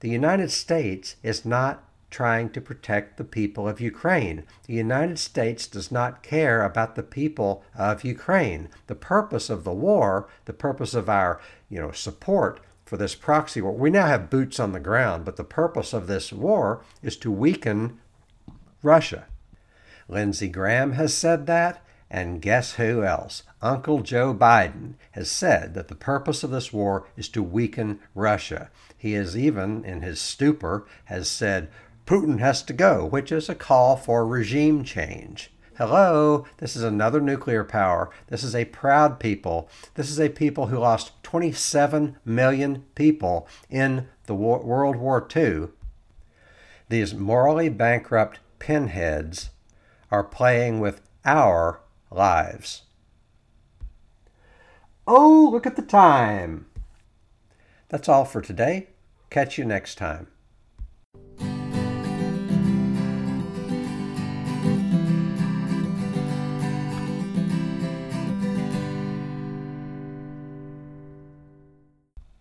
the 0.00 0.08
United 0.10 0.50
States 0.50 1.16
is 1.22 1.44
not 1.44 1.82
trying 2.10 2.50
to 2.50 2.60
protect 2.60 3.16
the 3.16 3.24
people 3.24 3.66
of 3.66 3.80
Ukraine. 3.80 4.44
The 4.66 4.74
United 4.74 5.18
States 5.18 5.66
does 5.66 5.90
not 5.90 6.22
care 6.22 6.62
about 6.62 6.94
the 6.94 7.02
people 7.02 7.64
of 7.74 8.04
Ukraine. 8.04 8.68
The 8.86 8.94
purpose 8.94 9.50
of 9.50 9.64
the 9.64 9.72
war, 9.72 10.28
the 10.44 10.52
purpose 10.52 10.94
of 10.94 11.08
our, 11.08 11.40
you 11.68 11.80
know, 11.80 11.92
support 11.92 12.60
for 12.84 12.96
this 12.96 13.14
proxy 13.14 13.60
war. 13.60 13.72
We 13.72 13.90
now 13.90 14.06
have 14.06 14.30
boots 14.30 14.60
on 14.60 14.72
the 14.72 14.80
ground, 14.80 15.24
but 15.24 15.36
the 15.36 15.44
purpose 15.44 15.92
of 15.92 16.06
this 16.06 16.32
war 16.32 16.84
is 17.02 17.16
to 17.18 17.32
weaken 17.32 17.98
Russia. 18.82 19.26
Lindsey 20.08 20.48
Graham 20.48 20.92
has 20.92 21.12
said 21.12 21.46
that, 21.46 21.84
and 22.10 22.40
guess 22.40 22.74
who 22.74 23.02
else? 23.02 23.42
Uncle 23.60 24.00
Joe 24.00 24.32
Biden 24.34 24.94
has 25.12 25.30
said 25.30 25.74
that 25.74 25.88
the 25.88 25.94
purpose 25.94 26.44
of 26.44 26.50
this 26.50 26.72
war 26.72 27.06
is 27.16 27.28
to 27.30 27.42
weaken 27.42 28.00
Russia. 28.14 28.70
He 28.96 29.12
has 29.12 29.36
even, 29.36 29.84
in 29.84 30.02
his 30.02 30.20
stupor, 30.20 30.86
has 31.06 31.28
said 31.28 31.68
Putin 32.06 32.38
has 32.38 32.62
to 32.62 32.72
go, 32.72 33.04
which 33.04 33.32
is 33.32 33.48
a 33.48 33.54
call 33.54 33.96
for 33.96 34.26
regime 34.26 34.84
change. 34.84 35.50
Hello, 35.76 36.46
this 36.58 36.74
is 36.76 36.82
another 36.82 37.20
nuclear 37.20 37.64
power. 37.64 38.10
This 38.28 38.42
is 38.42 38.54
a 38.54 38.64
proud 38.66 39.20
people. 39.20 39.68
This 39.94 40.08
is 40.08 40.18
a 40.18 40.30
people 40.30 40.68
who 40.68 40.78
lost 40.78 41.12
27 41.22 42.16
million 42.24 42.84
people 42.94 43.46
in 43.68 44.08
the 44.24 44.34
war, 44.34 44.60
World 44.60 44.96
War 44.96 45.26
II. 45.36 45.68
These 46.88 47.14
morally 47.14 47.68
bankrupt 47.68 48.38
pinheads 48.58 49.50
are 50.10 50.24
playing 50.24 50.80
with 50.80 51.02
our 51.24 51.80
lives. 52.10 52.82
Oh, 55.06 55.48
look 55.52 55.66
at 55.66 55.76
the 55.76 55.82
time. 55.82 56.66
That's 57.88 58.08
all 58.08 58.24
for 58.24 58.40
today. 58.40 58.88
Catch 59.30 59.58
you 59.58 59.64
next 59.64 59.96
time. 59.96 60.28